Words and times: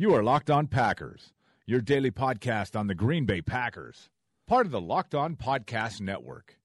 You 0.00 0.14
are 0.14 0.22
Locked 0.22 0.48
On 0.48 0.66
Packers, 0.66 1.34
your 1.66 1.82
daily 1.82 2.10
podcast 2.10 2.74
on 2.74 2.86
the 2.86 2.94
Green 2.94 3.26
Bay 3.26 3.42
Packers, 3.42 4.08
part 4.46 4.64
of 4.64 4.72
the 4.72 4.80
Locked 4.80 5.14
On 5.14 5.36
Podcast 5.36 6.00
Network. 6.00 6.56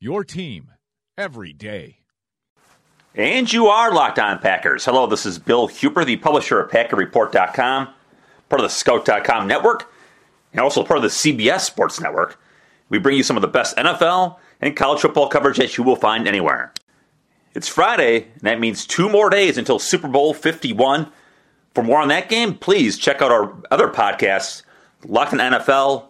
Your 0.00 0.24
team 0.24 0.72
every 1.16 1.52
day. 1.52 1.98
And 3.14 3.52
you 3.52 3.68
are 3.68 3.94
Locked 3.94 4.18
On 4.18 4.40
Packers. 4.40 4.84
Hello, 4.84 5.06
this 5.06 5.24
is 5.24 5.38
Bill 5.38 5.68
Huber, 5.68 6.04
the 6.04 6.16
publisher 6.16 6.58
of 6.58 6.72
PackerReport.com, 6.72 7.90
part 8.48 8.60
of 8.60 8.64
the 8.64 8.68
Scout.com 8.68 9.46
network, 9.46 9.92
and 10.52 10.60
also 10.60 10.82
part 10.82 10.96
of 10.96 11.04
the 11.04 11.10
CBS 11.10 11.60
Sports 11.60 12.00
Network. 12.00 12.40
We 12.88 12.98
bring 12.98 13.16
you 13.16 13.22
some 13.22 13.36
of 13.36 13.42
the 13.42 13.46
best 13.46 13.76
NFL 13.76 14.38
and 14.60 14.76
college 14.76 15.02
football 15.02 15.28
coverage 15.28 15.58
that 15.58 15.76
you 15.76 15.84
will 15.84 15.94
find 15.94 16.26
anywhere. 16.26 16.72
It's 17.54 17.68
Friday, 17.68 18.24
and 18.24 18.42
that 18.42 18.58
means 18.58 18.84
two 18.84 19.08
more 19.08 19.30
days 19.30 19.58
until 19.58 19.78
Super 19.78 20.08
Bowl 20.08 20.34
51. 20.34 21.12
For 21.74 21.84
more 21.84 22.00
on 22.00 22.08
that 22.08 22.28
game, 22.28 22.54
please 22.54 22.98
check 22.98 23.22
out 23.22 23.30
our 23.30 23.54
other 23.70 23.88
podcasts 23.88 24.62
Locked 25.06 25.32
on 25.32 25.38
NFL, 25.38 26.04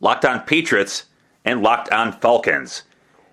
Locked 0.00 0.24
on 0.24 0.40
Patriots, 0.42 1.06
and 1.44 1.60
Locked 1.62 1.90
on 1.90 2.12
Falcons. 2.12 2.84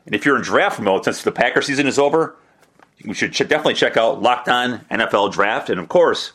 And 0.06 0.16
if 0.16 0.26
you're 0.26 0.38
in 0.38 0.42
draft 0.42 0.80
mode, 0.80 1.04
since 1.04 1.22
the 1.24 1.32
Packer 1.32 1.62
season 1.62 1.86
is 1.88 2.00
over, 2.00 2.36
you 2.98 3.14
should 3.14 3.34
definitely 3.34 3.76
check 3.76 3.98
out 3.98 4.22
Locked 4.22 4.48
On 4.50 4.80
NFL 4.92 5.34
Draft. 5.34 5.70
And 5.70 5.80
of 5.80 5.90
course, 5.90 6.32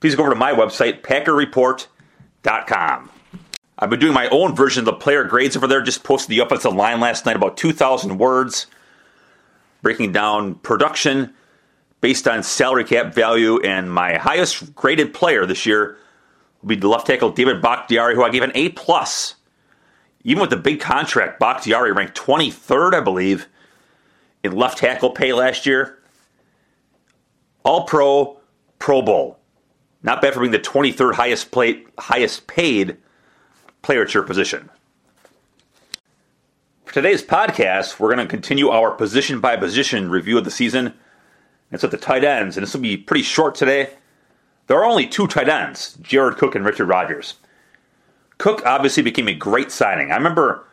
please 0.00 0.14
go 0.14 0.22
over 0.22 0.32
to 0.32 0.38
my 0.38 0.52
website, 0.52 1.02
PackerReport.com. 1.02 3.10
I've 3.78 3.90
been 3.90 4.00
doing 4.00 4.12
my 4.12 4.28
own 4.28 4.54
version 4.54 4.80
of 4.80 4.86
the 4.86 4.92
player 4.92 5.24
grades 5.24 5.56
over 5.56 5.66
there. 5.66 5.80
Just 5.80 6.04
posted 6.04 6.28
the 6.30 6.40
offensive 6.40 6.74
line 6.74 7.00
last 7.00 7.24
night, 7.24 7.36
about 7.36 7.56
2,000 7.56 8.18
words, 8.18 8.66
breaking 9.80 10.12
down 10.12 10.56
production 10.56 11.32
based 12.00 12.26
on 12.26 12.42
salary 12.42 12.84
cap 12.84 13.14
value. 13.14 13.60
And 13.60 13.92
my 13.92 14.16
highest 14.16 14.74
graded 14.74 15.14
player 15.14 15.46
this 15.46 15.66
year 15.66 15.96
will 16.62 16.68
be 16.68 16.76
the 16.76 16.88
left 16.88 17.06
tackle 17.06 17.30
David 17.30 17.62
Bakhtiari, 17.62 18.14
who 18.14 18.22
I 18.22 18.30
gave 18.30 18.42
an 18.42 18.52
A 18.54 18.70
plus. 18.70 19.36
Even 20.22 20.40
with 20.40 20.50
the 20.50 20.56
big 20.56 20.80
contract, 20.80 21.40
Bakhtiari 21.40 21.92
ranked 21.92 22.16
23rd, 22.16 22.94
I 22.94 23.00
believe, 23.00 23.46
in 24.42 24.52
left 24.52 24.78
tackle 24.78 25.10
pay 25.10 25.32
last 25.32 25.64
year. 25.64 25.98
All 27.62 27.84
pro, 27.84 28.38
Pro 28.78 29.02
Bowl. 29.02 29.38
Not 30.02 30.22
bad 30.22 30.34
for 30.34 30.40
being 30.40 30.52
the 30.52 30.58
23rd 30.58 31.14
highest, 31.14 31.50
play, 31.50 31.84
highest 31.98 32.46
paid 32.46 32.96
player 33.82 34.02
at 34.02 34.14
your 34.14 34.22
position. 34.22 34.70
For 36.84 36.94
today's 36.94 37.22
podcast, 37.22 38.00
we're 38.00 38.14
going 38.14 38.26
to 38.26 38.30
continue 38.30 38.68
our 38.70 38.90
position 38.90 39.40
by 39.40 39.56
position 39.56 40.10
review 40.10 40.38
of 40.38 40.44
the 40.44 40.50
season. 40.50 40.94
It's 41.70 41.84
at 41.84 41.90
the 41.90 41.96
tight 41.96 42.24
ends, 42.24 42.56
and 42.56 42.66
this 42.66 42.74
will 42.74 42.80
be 42.80 42.96
pretty 42.96 43.22
short 43.22 43.54
today. 43.54 43.90
There 44.66 44.78
are 44.78 44.84
only 44.84 45.06
two 45.06 45.26
tight 45.26 45.48
ends 45.48 45.96
Jared 46.02 46.36
Cook 46.36 46.54
and 46.54 46.64
Richard 46.64 46.86
Rodgers. 46.86 47.34
Cook 48.38 48.64
obviously 48.64 49.02
became 49.02 49.28
a 49.28 49.34
great 49.34 49.70
signing. 49.70 50.10
I 50.10 50.16
remember 50.16 50.66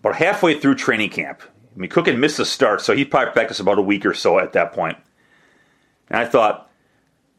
about 0.00 0.16
halfway 0.16 0.58
through 0.58 0.74
training 0.74 1.10
camp. 1.10 1.42
I 1.44 1.78
mean, 1.78 1.90
Cook 1.90 2.06
had 2.06 2.18
missed 2.18 2.38
the 2.38 2.44
start, 2.44 2.80
so 2.80 2.94
he 2.94 3.04
probably 3.04 3.32
practiced 3.32 3.60
about 3.60 3.78
a 3.78 3.82
week 3.82 4.04
or 4.04 4.14
so 4.14 4.38
at 4.38 4.52
that 4.52 4.72
point. 4.72 4.98
And 6.08 6.18
I 6.18 6.26
thought, 6.26 6.70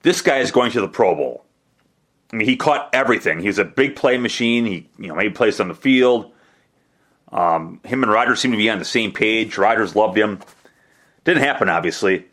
this 0.01 0.21
guy 0.21 0.39
is 0.39 0.51
going 0.51 0.71
to 0.71 0.81
the 0.81 0.87
Pro 0.87 1.13
Bowl. 1.15 1.45
I 2.31 2.37
mean, 2.37 2.47
he 2.47 2.55
caught 2.55 2.89
everything. 2.93 3.39
He 3.39 3.47
was 3.47 3.59
a 3.59 3.65
big 3.65 3.95
play 3.95 4.17
machine. 4.17 4.65
He, 4.65 4.89
you 4.97 5.07
know, 5.07 5.15
made 5.15 5.35
plays 5.35 5.59
on 5.59 5.67
the 5.67 5.75
field. 5.75 6.31
Um, 7.31 7.79
him 7.83 8.03
and 8.03 8.11
Rodgers 8.11 8.39
seemed 8.39 8.53
to 8.53 8.57
be 8.57 8.69
on 8.69 8.79
the 8.79 8.85
same 8.85 9.11
page. 9.11 9.57
Rodgers 9.57 9.95
loved 9.95 10.17
him. 10.17 10.39
Didn't 11.23 11.43
happen, 11.43 11.69
obviously. 11.69 12.25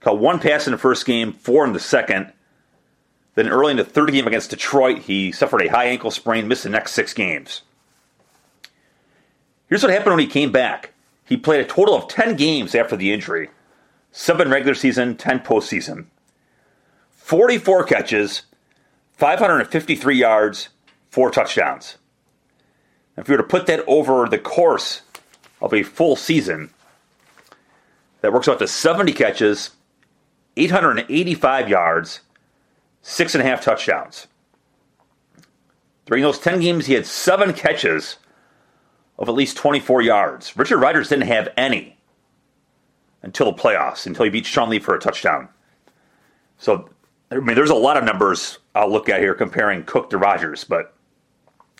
Caught 0.00 0.18
one 0.18 0.38
pass 0.38 0.66
in 0.66 0.72
the 0.72 0.78
first 0.78 1.06
game, 1.06 1.32
four 1.32 1.64
in 1.64 1.72
the 1.72 1.80
second. 1.80 2.32
Then 3.34 3.48
early 3.48 3.72
in 3.72 3.76
the 3.76 3.84
third 3.84 4.10
game 4.12 4.26
against 4.26 4.50
Detroit, 4.50 4.98
he 4.98 5.32
suffered 5.32 5.62
a 5.62 5.68
high 5.68 5.86
ankle 5.86 6.10
sprain, 6.10 6.48
missed 6.48 6.64
the 6.64 6.68
next 6.68 6.92
six 6.92 7.14
games. 7.14 7.62
Here's 9.68 9.82
what 9.82 9.92
happened 9.92 10.12
when 10.12 10.20
he 10.20 10.26
came 10.26 10.50
back. 10.50 10.92
He 11.24 11.36
played 11.36 11.60
a 11.60 11.68
total 11.68 11.94
of 11.94 12.08
10 12.08 12.36
games 12.36 12.74
after 12.74 12.96
the 12.96 13.12
injury. 13.12 13.50
Seven 14.12 14.50
regular 14.50 14.74
season, 14.74 15.16
10 15.16 15.40
postseason. 15.40 16.06
44 17.12 17.84
catches, 17.84 18.42
553 19.12 20.16
yards, 20.16 20.70
four 21.10 21.30
touchdowns. 21.30 21.98
If 23.16 23.28
you 23.28 23.34
were 23.34 23.42
to 23.42 23.48
put 23.48 23.66
that 23.66 23.84
over 23.86 24.26
the 24.28 24.38
course 24.38 25.02
of 25.60 25.74
a 25.74 25.82
full 25.82 26.16
season, 26.16 26.70
that 28.20 28.32
works 28.32 28.48
out 28.48 28.58
to 28.58 28.66
70 28.66 29.12
catches, 29.12 29.70
885 30.56 31.68
yards, 31.68 32.20
six 33.02 33.34
and 33.34 33.42
a 33.42 33.46
half 33.46 33.62
touchdowns. 33.62 34.26
During 36.06 36.22
those 36.22 36.38
10 36.38 36.60
games, 36.60 36.86
he 36.86 36.94
had 36.94 37.06
seven 37.06 37.52
catches 37.52 38.16
of 39.18 39.28
at 39.28 39.34
least 39.34 39.56
24 39.56 40.02
yards. 40.02 40.56
Richard 40.56 40.78
Rodgers 40.78 41.08
didn't 41.08 41.26
have 41.26 41.48
any 41.56 41.98
until 43.22 43.52
the 43.52 43.60
playoffs, 43.60 44.06
until 44.06 44.24
he 44.24 44.30
beat 44.30 44.46
Sean 44.46 44.70
Lee 44.70 44.78
for 44.78 44.94
a 44.94 45.00
touchdown. 45.00 45.48
So, 46.56 46.88
I 47.30 47.36
mean, 47.36 47.56
there's 47.56 47.70
a 47.70 47.74
lot 47.74 47.96
of 47.96 48.04
numbers 48.04 48.58
I'll 48.74 48.90
look 48.90 49.08
at 49.08 49.20
here 49.20 49.34
comparing 49.34 49.84
Cook 49.84 50.10
to 50.10 50.18
Rodgers, 50.18 50.64
but 50.64 50.94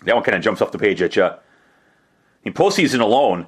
that 0.04 0.14
one 0.14 0.24
kind 0.24 0.36
of 0.36 0.42
jumps 0.42 0.60
off 0.60 0.72
the 0.72 0.78
page 0.78 1.00
at 1.00 1.16
you. 1.16 1.30
In 2.44 2.52
postseason 2.52 3.00
alone, 3.00 3.46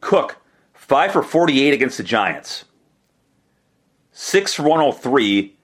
Cook, 0.00 0.36
5 0.84 1.12
for 1.12 1.22
48 1.22 1.72
against 1.72 1.96
the 1.96 2.02
Giants, 2.02 2.66
6 4.12 4.52
for 4.52 4.64
103, 4.64 5.56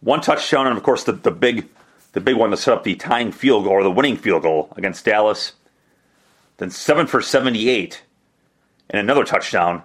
one 0.00 0.20
touchdown, 0.20 0.68
and 0.68 0.76
of 0.76 0.84
course 0.84 1.02
the, 1.02 1.10
the 1.10 1.32
big 1.32 1.68
the 2.12 2.20
big 2.20 2.36
one 2.36 2.52
to 2.52 2.56
set 2.56 2.72
up 2.72 2.84
the 2.84 2.94
tying 2.94 3.32
field 3.32 3.64
goal 3.64 3.72
or 3.72 3.82
the 3.82 3.90
winning 3.90 4.16
field 4.16 4.42
goal 4.42 4.72
against 4.76 5.04
Dallas. 5.04 5.54
Then 6.58 6.70
7 6.70 7.08
for 7.08 7.20
78 7.20 8.04
and 8.90 9.00
another 9.00 9.24
touchdown 9.24 9.82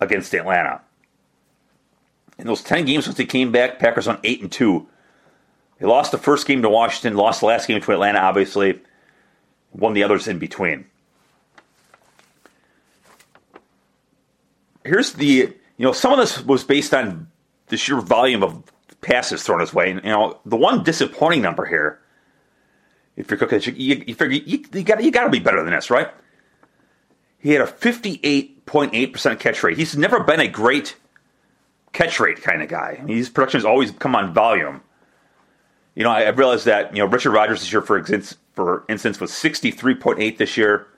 against 0.00 0.32
Atlanta. 0.32 0.80
In 2.38 2.46
those 2.46 2.62
10 2.62 2.86
games 2.86 3.04
since 3.04 3.18
he 3.18 3.26
came 3.26 3.52
back, 3.52 3.78
Packers 3.78 4.08
on 4.08 4.18
8 4.24 4.40
and 4.40 4.50
2. 4.50 4.86
They 5.78 5.86
lost 5.86 6.10
the 6.10 6.16
first 6.16 6.46
game 6.46 6.62
to 6.62 6.70
Washington, 6.70 7.18
lost 7.18 7.40
the 7.40 7.46
last 7.46 7.68
game 7.68 7.82
to 7.82 7.92
Atlanta, 7.92 8.20
obviously, 8.20 8.80
won 9.74 9.92
the 9.92 10.04
others 10.04 10.26
in 10.26 10.38
between. 10.38 10.86
Here's 14.84 15.12
the, 15.12 15.26
you 15.26 15.54
know, 15.78 15.92
some 15.92 16.12
of 16.12 16.18
this 16.18 16.44
was 16.44 16.64
based 16.64 16.92
on 16.92 17.28
the 17.68 17.76
sheer 17.76 18.00
volume 18.00 18.42
of 18.42 18.62
passes 19.00 19.42
thrown 19.42 19.60
his 19.60 19.72
way. 19.72 19.90
And, 19.90 20.02
you 20.04 20.10
know, 20.10 20.38
the 20.44 20.56
one 20.56 20.82
disappointing 20.82 21.42
number 21.42 21.64
here, 21.64 22.00
if 23.16 23.30
you're 23.30 23.38
cooking, 23.38 23.60
you, 23.76 24.04
you 24.06 24.14
figure 24.14 24.40
you, 24.44 24.64
you 24.72 24.82
got 24.82 25.02
you 25.02 25.10
got 25.10 25.24
to 25.24 25.30
be 25.30 25.38
better 25.38 25.62
than 25.62 25.72
this, 25.72 25.90
right? 25.90 26.08
He 27.38 27.50
had 27.50 27.60
a 27.60 27.66
58.8% 27.66 29.38
catch 29.38 29.62
rate. 29.62 29.76
He's 29.76 29.96
never 29.96 30.20
been 30.20 30.40
a 30.40 30.48
great 30.48 30.96
catch 31.92 32.18
rate 32.18 32.42
kind 32.42 32.62
of 32.62 32.68
guy. 32.68 32.98
I 33.00 33.04
mean, 33.04 33.16
his 33.16 33.28
production 33.28 33.58
has 33.58 33.64
always 33.64 33.90
come 33.92 34.16
on 34.16 34.34
volume. 34.34 34.82
You 35.94 36.02
know, 36.02 36.10
I, 36.10 36.22
I 36.22 36.30
realized 36.30 36.64
that 36.64 36.94
you 36.94 37.02
know 37.02 37.08
Richard 37.08 37.30
Rodgers 37.32 37.60
this 37.60 37.72
year, 37.72 37.82
for 37.82 37.98
instance, 37.98 38.36
for 38.54 38.84
instance, 38.88 39.20
was 39.20 39.32
sixty 39.32 39.70
three 39.70 39.94
point 39.94 40.18
eight 40.18 40.38
this 40.38 40.56
year, 40.56 40.88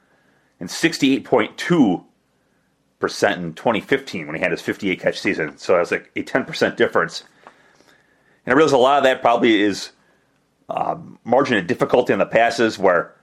and 0.58 0.70
sixty 0.70 1.14
eight 1.14 1.24
point 1.24 1.58
two 1.58 2.04
percent 2.98 3.42
in 3.42 3.54
twenty 3.54 3.80
fifteen 3.80 4.26
when 4.26 4.36
he 4.36 4.42
had 4.42 4.50
his 4.50 4.60
fifty 4.62 4.90
eight 4.90 5.00
catch 5.00 5.20
season. 5.20 5.56
So 5.58 5.76
that's 5.76 5.90
like 5.90 6.10
a 6.16 6.22
ten 6.22 6.44
percent 6.44 6.76
difference. 6.76 7.24
And 8.44 8.52
I 8.52 8.56
realize 8.56 8.72
a 8.72 8.78
lot 8.78 8.98
of 8.98 9.04
that 9.04 9.20
probably 9.20 9.60
is 9.60 9.90
uh, 10.68 10.96
margin 11.24 11.56
of 11.58 11.66
difficulty 11.66 12.12
on 12.12 12.18
the 12.18 12.26
passes, 12.26 12.78
where 12.78 13.14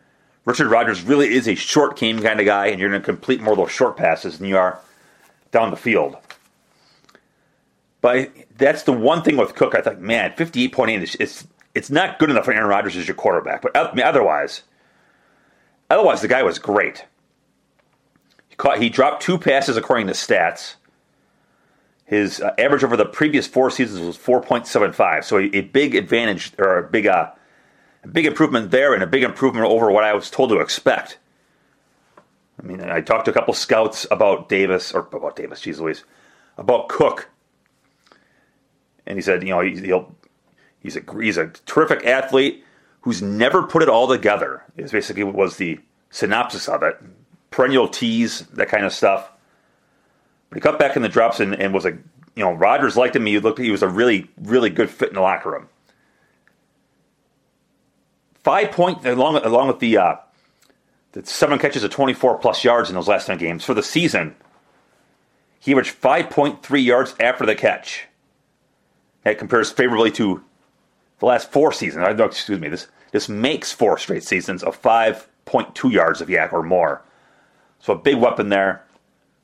Richard 0.46 0.68
Rodgers 0.68 1.02
really 1.02 1.34
is 1.34 1.48
a 1.48 1.56
short 1.56 1.98
game 1.98 2.20
kind 2.22 2.40
of 2.40 2.46
guy, 2.46 2.68
and 2.68 2.80
you're 2.80 2.90
going 2.90 3.02
to 3.02 3.06
complete 3.06 3.42
more 3.42 3.54
of 3.54 3.58
those 3.58 3.72
short 3.72 3.98
passes 3.98 4.38
than 4.38 4.48
you 4.48 4.58
are 4.58 4.80
down 5.52 5.72
the 5.72 5.78
field. 5.78 6.18
But 8.02 8.32
that's 8.58 8.84
the 8.84 8.92
one 8.92 9.24
thing 9.24 9.38
with 9.38 9.56
Cook. 9.56 9.76
I 9.76 9.82
thought, 9.82 10.02
man, 10.02 10.34
58.8 10.34 11.02
is 11.02 11.16
it's 11.16 11.48
it's 11.74 11.90
not 11.90 12.20
good 12.20 12.30
enough 12.30 12.46
for 12.46 12.54
Aaron 12.54 12.68
Rodgers 12.68 12.98
as 12.98 13.08
your 13.08 13.16
quarterback. 13.16 13.62
But 13.62 13.76
otherwise, 13.76 14.64
otherwise 15.90 16.22
the 16.22 16.28
guy 16.28 16.44
was 16.44 16.60
great. 16.60 17.06
He, 18.54 18.58
caught, 18.58 18.80
he 18.80 18.88
dropped 18.88 19.24
two 19.24 19.40
passes 19.40 19.78
according 19.78 20.06
to 20.06 20.14
stats. 20.14 20.76
His 22.06 22.40
uh, 22.40 22.54
average 22.60 22.84
over 22.84 22.96
the 22.96 23.04
previous 23.04 23.48
four 23.48 23.72
seasons 23.72 24.00
was 24.00 24.16
4.75, 24.16 25.24
so 25.24 25.40
a, 25.40 25.46
a 25.54 25.62
big 25.62 25.96
advantage 25.96 26.52
or 26.60 26.78
a 26.78 26.88
big 26.88 27.08
uh, 27.08 27.32
a 28.04 28.08
big 28.08 28.28
improvement 28.28 28.70
there, 28.70 28.94
and 28.94 29.02
a 29.02 29.08
big 29.08 29.24
improvement 29.24 29.66
over 29.66 29.90
what 29.90 30.04
I 30.04 30.14
was 30.14 30.30
told 30.30 30.52
to 30.52 30.60
expect. 30.60 31.18
I 32.62 32.68
mean, 32.68 32.80
I 32.80 33.02
talked 33.02 33.26
to 33.26 33.32
a 33.32 33.34
couple 33.34 33.56
scouts 33.56 34.06
about 34.12 34.50
Davis 34.50 34.92
or 34.92 35.08
about 35.12 35.36
Davis, 35.36 35.62
geez 35.62 35.80
Louise, 35.80 36.04
about 36.56 36.90
Cook, 36.90 37.30
and 39.08 39.18
he 39.18 39.22
said, 39.24 39.42
you 39.42 39.50
know, 39.50 39.62
he'll 39.62 40.16
he's 40.80 40.96
a 40.96 41.02
he's 41.20 41.38
a 41.38 41.48
terrific 41.66 42.06
athlete 42.06 42.64
who's 43.02 43.24
never 43.24 43.64
put 43.64 43.82
it 43.82 43.90
all 43.90 44.08
together. 44.08 44.62
Is 44.78 44.92
basically 44.92 45.24
what 45.24 45.34
was 45.34 45.58
the 45.58 45.80
synopsis 46.12 46.70
of 46.70 46.84
it. 46.84 47.02
Perennial 47.54 47.88
tease, 47.88 48.40
that 48.54 48.68
kind 48.68 48.84
of 48.84 48.92
stuff. 48.92 49.32
But 50.50 50.58
he 50.58 50.62
cut 50.62 50.80
back 50.80 50.96
in 50.96 51.04
the 51.04 51.10
drops 51.10 51.40
and, 51.40 51.54
and 51.54 51.72
was 51.72 51.86
a 51.86 51.92
you 52.36 52.44
know 52.44 52.52
Rodgers 52.52 52.98
liked 52.98 53.16
him. 53.16 53.28
He 53.28 53.38
looked 53.40 53.60
he 53.60 53.70
was 53.70 53.84
a 53.84 53.88
really 53.88 54.28
really 54.42 54.72
good 54.72 54.90
fit 54.90 55.10
in 55.10 55.16
the 55.16 55.22
locker 55.22 55.52
room. 55.52 55.70
Five 58.44 58.72
point 58.72 59.06
along 59.06 59.38
along 59.38 59.68
with 59.68 59.80
the 59.80 59.98
uh, 59.98 60.16
the 61.12 61.24
seven 61.26 61.60
catches 61.60 61.84
of 61.84 61.92
twenty 61.92 62.14
four 62.14 62.40
plus 62.40 62.64
yards 62.64 62.90
in 62.90 62.96
those 62.96 63.08
last 63.08 63.28
ten 63.28 63.38
games 63.38 63.64
for 63.64 63.76
the 63.76 63.84
season. 63.84 64.36
He 65.60 65.72
averaged 65.74 65.92
five 65.92 66.32
point 66.32 66.64
three 66.64 66.82
yards 66.82 67.14
after 67.20 67.46
the 67.46 67.56
catch. 67.56 68.06
That 69.24 69.38
compares 69.38 69.72
favorably 69.72 70.12
to 70.14 70.44
the 71.20 71.26
last 71.28 71.52
four 71.52 71.72
seasons. 71.72 72.20
Excuse 72.20 72.60
me. 72.60 72.68
This 72.68 72.88
this 73.12 73.30
makes 73.30 73.72
four 73.72 74.00
straight 74.00 74.24
seasons 74.24 74.64
of 74.64 74.76
five 74.76 75.28
point 75.46 75.76
two 75.76 75.90
yards 75.90 76.20
of 76.20 76.30
YAC 76.30 76.52
or 76.52 76.64
more. 76.64 77.04
So 77.84 77.92
a 77.92 77.98
big 77.98 78.16
weapon 78.16 78.48
there. 78.48 78.86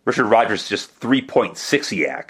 Richard 0.06 0.28
Rodgers 0.28 0.70
just 0.70 0.98
3.6 1.02 1.56
YAC. 1.58 2.30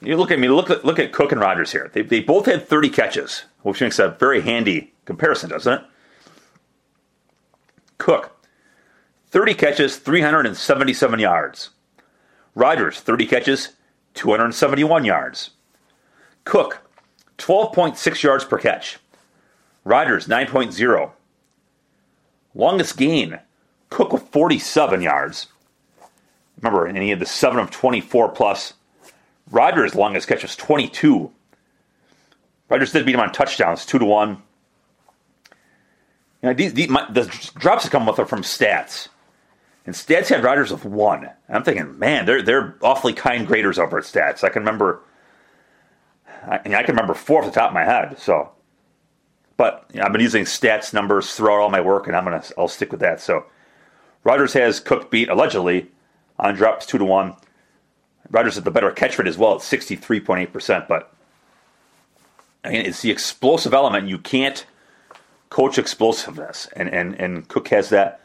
You 0.00 0.16
look 0.16 0.30
at 0.30 0.38
me, 0.38 0.48
look 0.48 0.70
at, 0.70 0.82
look 0.82 0.98
at 0.98 1.12
Cook 1.12 1.30
and 1.30 1.42
Rodgers 1.42 1.70
here. 1.70 1.90
They, 1.92 2.00
they 2.00 2.20
both 2.20 2.46
had 2.46 2.66
30 2.66 2.88
catches, 2.88 3.44
which 3.60 3.82
makes 3.82 3.98
a 3.98 4.08
very 4.08 4.40
handy 4.40 4.94
comparison, 5.04 5.50
doesn't 5.50 5.74
it? 5.74 5.82
Cook, 7.98 8.34
30 9.26 9.52
catches, 9.52 9.98
377 9.98 11.18
yards. 11.18 11.68
Rodgers, 12.54 12.98
30 13.00 13.26
catches, 13.26 13.68
271 14.14 15.04
yards. 15.04 15.50
Cook, 16.46 16.78
12.6 17.36 18.22
yards 18.22 18.46
per 18.46 18.56
catch. 18.56 18.98
Rodgers, 19.84 20.26
9.0. 20.26 21.10
Longest 22.54 22.96
gain, 22.96 23.38
Cook 23.90 24.12
with 24.12 24.22
47 24.28 25.02
yards. 25.02 25.48
Remember, 26.60 26.86
and 26.86 26.98
he 26.98 27.10
had 27.10 27.20
the 27.20 27.26
7 27.26 27.58
of 27.58 27.70
24 27.70 28.30
plus. 28.30 28.74
Rodgers' 29.50 29.94
longest 29.94 30.28
catch 30.28 30.42
was 30.42 30.56
22. 30.56 31.30
Rodgers 32.68 32.92
did 32.92 33.04
beat 33.04 33.14
him 33.14 33.20
on 33.20 33.32
touchdowns, 33.32 33.84
2 33.84 33.98
to 33.98 34.04
1. 34.04 34.30
You 34.30 34.36
know, 36.42 36.54
these, 36.54 36.72
these, 36.72 36.88
my, 36.88 37.06
the 37.10 37.24
drops 37.56 37.84
that 37.84 37.90
come 37.90 38.06
with 38.06 38.18
are 38.18 38.26
from 38.26 38.42
stats. 38.42 39.08
And 39.86 39.94
stats 39.94 40.28
had 40.28 40.44
Rodgers 40.44 40.70
with 40.70 40.84
1. 40.84 41.24
And 41.24 41.32
I'm 41.48 41.64
thinking, 41.64 41.98
man, 41.98 42.26
they're, 42.26 42.42
they're 42.42 42.76
awfully 42.82 43.12
kind 43.12 43.46
graders 43.46 43.78
over 43.78 43.98
at 43.98 44.04
stats. 44.04 44.44
I 44.44 44.50
can 44.50 44.62
remember. 44.62 45.02
I, 46.42 46.56
I 46.56 46.82
can 46.82 46.94
remember 46.94 47.14
four 47.14 47.40
off 47.40 47.46
the 47.46 47.52
top 47.52 47.70
of 47.70 47.74
my 47.74 47.84
head. 47.84 48.18
So, 48.18 48.50
but 49.56 49.86
you 49.92 50.00
know, 50.00 50.06
I've 50.06 50.12
been 50.12 50.22
using 50.22 50.44
stats 50.44 50.94
numbers 50.94 51.34
throughout 51.34 51.60
all 51.60 51.70
my 51.70 51.80
work, 51.80 52.06
and 52.06 52.16
I'm 52.16 52.24
gonna 52.24 52.42
I'll 52.56 52.68
stick 52.68 52.90
with 52.90 53.00
that. 53.00 53.20
So, 53.20 53.44
Rodgers 54.24 54.52
has 54.52 54.80
Cook 54.80 55.10
beat 55.10 55.28
allegedly 55.28 55.90
on 56.38 56.54
drops 56.54 56.86
two 56.86 56.98
to 56.98 57.04
one. 57.04 57.36
Rodgers 58.30 58.54
had 58.54 58.64
the 58.64 58.70
better 58.70 58.90
catch 58.90 59.18
rate 59.18 59.28
as 59.28 59.38
well 59.38 59.54
at 59.54 59.60
63.8%. 59.60 60.86
But 60.86 61.12
I 62.64 62.70
mean, 62.70 62.86
it's 62.86 63.02
the 63.02 63.10
explosive 63.10 63.74
element. 63.74 64.08
You 64.08 64.18
can't 64.18 64.64
coach 65.48 65.78
explosiveness, 65.78 66.68
and 66.74 66.88
and 66.88 67.14
and 67.14 67.48
Cook 67.48 67.68
has 67.68 67.88
that. 67.90 68.20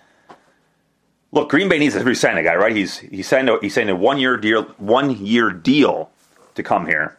Look, 1.31 1.49
Green 1.49 1.67
Bay 1.67 1.79
needs 1.79 1.95
to 1.95 2.03
resign 2.03 2.37
a 2.37 2.43
guy, 2.43 2.55
right? 2.55 2.75
He's 2.75 2.99
he 2.99 3.23
signed 3.23 3.49
a 3.49 3.57
he 3.61 3.69
signed 3.69 3.89
a 3.89 3.95
one 3.95 4.17
year 4.19 4.37
deal 4.37 4.63
one 4.77 5.11
year 5.25 5.51
deal 5.51 6.11
to 6.55 6.63
come 6.63 6.85
here. 6.85 7.17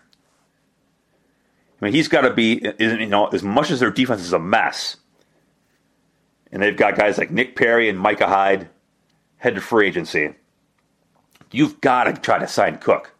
I 1.81 1.84
mean, 1.84 1.94
he's 1.94 2.08
got 2.08 2.23
to 2.23 2.32
be 2.32 2.62
you 2.78 3.06
know 3.06 3.26
as 3.28 3.43
much 3.43 3.70
as 3.70 3.81
their 3.81 3.90
defense 3.90 4.23
is 4.23 4.32
a 4.32 4.38
mess 4.38 4.96
and 6.56 6.62
they've 6.62 6.75
got 6.75 6.97
guys 6.97 7.19
like 7.19 7.31
Nick 7.31 7.55
Perry 7.55 7.91
and 7.91 7.99
Micah 7.99 8.26
Hyde 8.26 8.70
headed 9.37 9.56
to 9.56 9.61
free 9.61 9.88
agency. 9.88 10.31
You've 11.50 11.82
got 11.82 12.05
to 12.05 12.14
try 12.14 12.38
to 12.38 12.49
sign 12.49 12.79
Cook. 12.79 13.12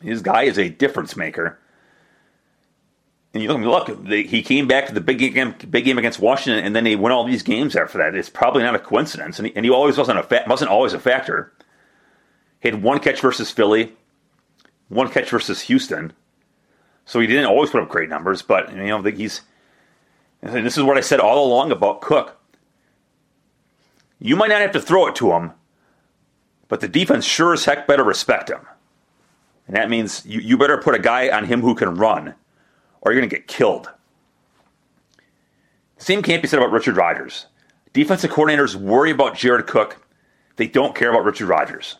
His 0.00 0.22
guy 0.22 0.44
is 0.44 0.56
a 0.56 0.68
difference 0.68 1.16
maker. 1.16 1.58
And 3.32 3.42
you 3.42 3.52
look, 3.52 3.88
look, 3.88 4.06
he 4.06 4.40
came 4.44 4.68
back 4.68 4.86
to 4.86 4.94
the 4.94 5.00
big 5.00 5.18
game, 5.18 5.56
big 5.68 5.84
game 5.84 5.98
against 5.98 6.20
Washington, 6.20 6.64
and 6.64 6.76
then 6.76 6.86
he 6.86 6.94
won 6.94 7.10
all 7.10 7.24
these 7.24 7.42
games 7.42 7.74
after 7.74 7.98
that. 7.98 8.14
It's 8.14 8.30
probably 8.30 8.62
not 8.62 8.76
a 8.76 8.78
coincidence, 8.78 9.40
and 9.40 9.48
he, 9.48 9.56
and 9.56 9.64
he 9.64 9.72
always 9.72 9.98
wasn't 9.98 10.20
a 10.20 10.22
fa- 10.22 10.44
wasn't 10.46 10.70
always 10.70 10.92
a 10.92 11.00
factor. 11.00 11.52
He 12.60 12.68
had 12.68 12.84
one 12.84 13.00
catch 13.00 13.20
versus 13.20 13.50
Philly, 13.50 13.94
one 14.90 15.10
catch 15.10 15.28
versus 15.28 15.62
Houston, 15.62 16.12
so 17.04 17.18
he 17.18 17.26
didn't 17.26 17.46
always 17.46 17.70
put 17.70 17.82
up 17.82 17.88
great 17.88 18.08
numbers. 18.08 18.42
But 18.42 18.70
you 18.70 18.76
know, 18.76 19.02
he's 19.02 19.40
and 20.44 20.66
this 20.66 20.76
is 20.76 20.84
what 20.84 20.98
I 20.98 21.00
said 21.00 21.20
all 21.20 21.46
along 21.46 21.72
about 21.72 22.00
Cook. 22.00 22.38
You 24.18 24.36
might 24.36 24.48
not 24.48 24.60
have 24.60 24.72
to 24.72 24.80
throw 24.80 25.06
it 25.06 25.14
to 25.16 25.32
him, 25.32 25.52
but 26.68 26.80
the 26.80 26.88
defense 26.88 27.24
sure 27.24 27.54
as 27.54 27.64
heck 27.64 27.86
better 27.86 28.04
respect 28.04 28.50
him. 28.50 28.60
And 29.66 29.76
that 29.76 29.88
means 29.88 30.24
you, 30.26 30.40
you 30.40 30.58
better 30.58 30.76
put 30.76 30.94
a 30.94 30.98
guy 30.98 31.28
on 31.34 31.46
him 31.46 31.62
who 31.62 31.74
can 31.74 31.94
run, 31.94 32.34
or 33.00 33.12
you're 33.12 33.20
going 33.20 33.30
to 33.30 33.36
get 33.36 33.48
killed. 33.48 33.88
The 35.96 36.04
same 36.04 36.22
can't 36.22 36.42
be 36.42 36.48
said 36.48 36.58
about 36.58 36.72
Richard 36.72 36.96
Rodgers. 36.96 37.46
Defensive 37.94 38.30
coordinators 38.30 38.74
worry 38.74 39.10
about 39.10 39.36
Jared 39.36 39.66
Cook. 39.66 40.06
They 40.56 40.66
don't 40.66 40.94
care 40.94 41.10
about 41.10 41.24
Richard 41.24 41.48
Rodgers. 41.48 41.96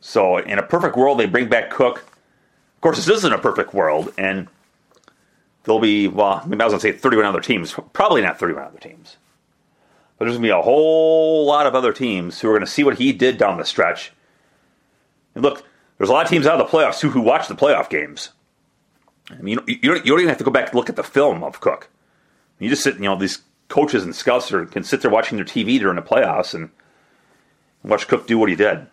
So, 0.00 0.38
in 0.38 0.58
a 0.58 0.62
perfect 0.62 0.96
world, 0.96 1.20
they 1.20 1.26
bring 1.26 1.48
back 1.48 1.70
Cook. 1.70 1.98
Of 1.98 2.80
course, 2.80 2.96
this 2.96 3.18
isn't 3.18 3.32
a 3.32 3.38
perfect 3.38 3.74
world, 3.74 4.12
and 4.16 4.48
there'll 5.64 5.80
be, 5.80 6.08
well, 6.08 6.42
maybe 6.46 6.60
I 6.60 6.64
was 6.64 6.72
going 6.72 6.80
to 6.80 6.92
say 6.92 6.92
31 6.92 7.26
other 7.26 7.40
teams. 7.40 7.74
Probably 7.92 8.22
not 8.22 8.38
31 8.38 8.64
other 8.64 8.78
teams. 8.78 9.16
But 10.18 10.24
there's 10.24 10.36
going 10.36 10.42
to 10.42 10.48
be 10.48 10.58
a 10.58 10.62
whole 10.62 11.46
lot 11.46 11.66
of 11.66 11.74
other 11.74 11.92
teams 11.92 12.40
who 12.40 12.48
are 12.48 12.52
going 12.52 12.66
to 12.66 12.70
see 12.70 12.84
what 12.84 12.98
he 12.98 13.12
did 13.12 13.38
down 13.38 13.58
the 13.58 13.64
stretch. 13.64 14.12
And 15.34 15.42
look, 15.42 15.64
there's 15.98 16.10
a 16.10 16.12
lot 16.12 16.24
of 16.24 16.30
teams 16.30 16.46
out 16.46 16.60
of 16.60 16.70
the 16.70 16.76
playoffs 16.76 17.00
too 17.00 17.10
who 17.10 17.20
watch 17.20 17.48
the 17.48 17.54
playoff 17.54 17.88
games. 17.88 18.30
I 19.30 19.40
mean, 19.40 19.58
you, 19.66 19.78
you, 19.82 19.94
don't, 19.94 20.04
you 20.04 20.12
don't 20.12 20.20
even 20.20 20.28
have 20.28 20.38
to 20.38 20.44
go 20.44 20.50
back 20.50 20.68
and 20.68 20.74
look 20.74 20.90
at 20.90 20.96
the 20.96 21.02
film 21.02 21.44
of 21.44 21.60
Cook. 21.60 21.88
You 22.58 22.68
just 22.68 22.82
sit, 22.82 22.96
you 22.96 23.02
know, 23.02 23.16
these 23.16 23.40
coaches 23.68 24.04
and 24.04 24.14
scouts 24.14 24.52
are, 24.52 24.66
can 24.66 24.82
sit 24.82 25.02
there 25.02 25.10
watching 25.10 25.36
their 25.36 25.44
TV 25.44 25.78
during 25.78 25.96
the 25.96 26.02
playoffs 26.02 26.52
and 26.52 26.70
watch 27.82 28.08
Cook 28.08 28.26
do 28.26 28.38
what 28.38 28.48
he 28.50 28.56
did. 28.56 28.86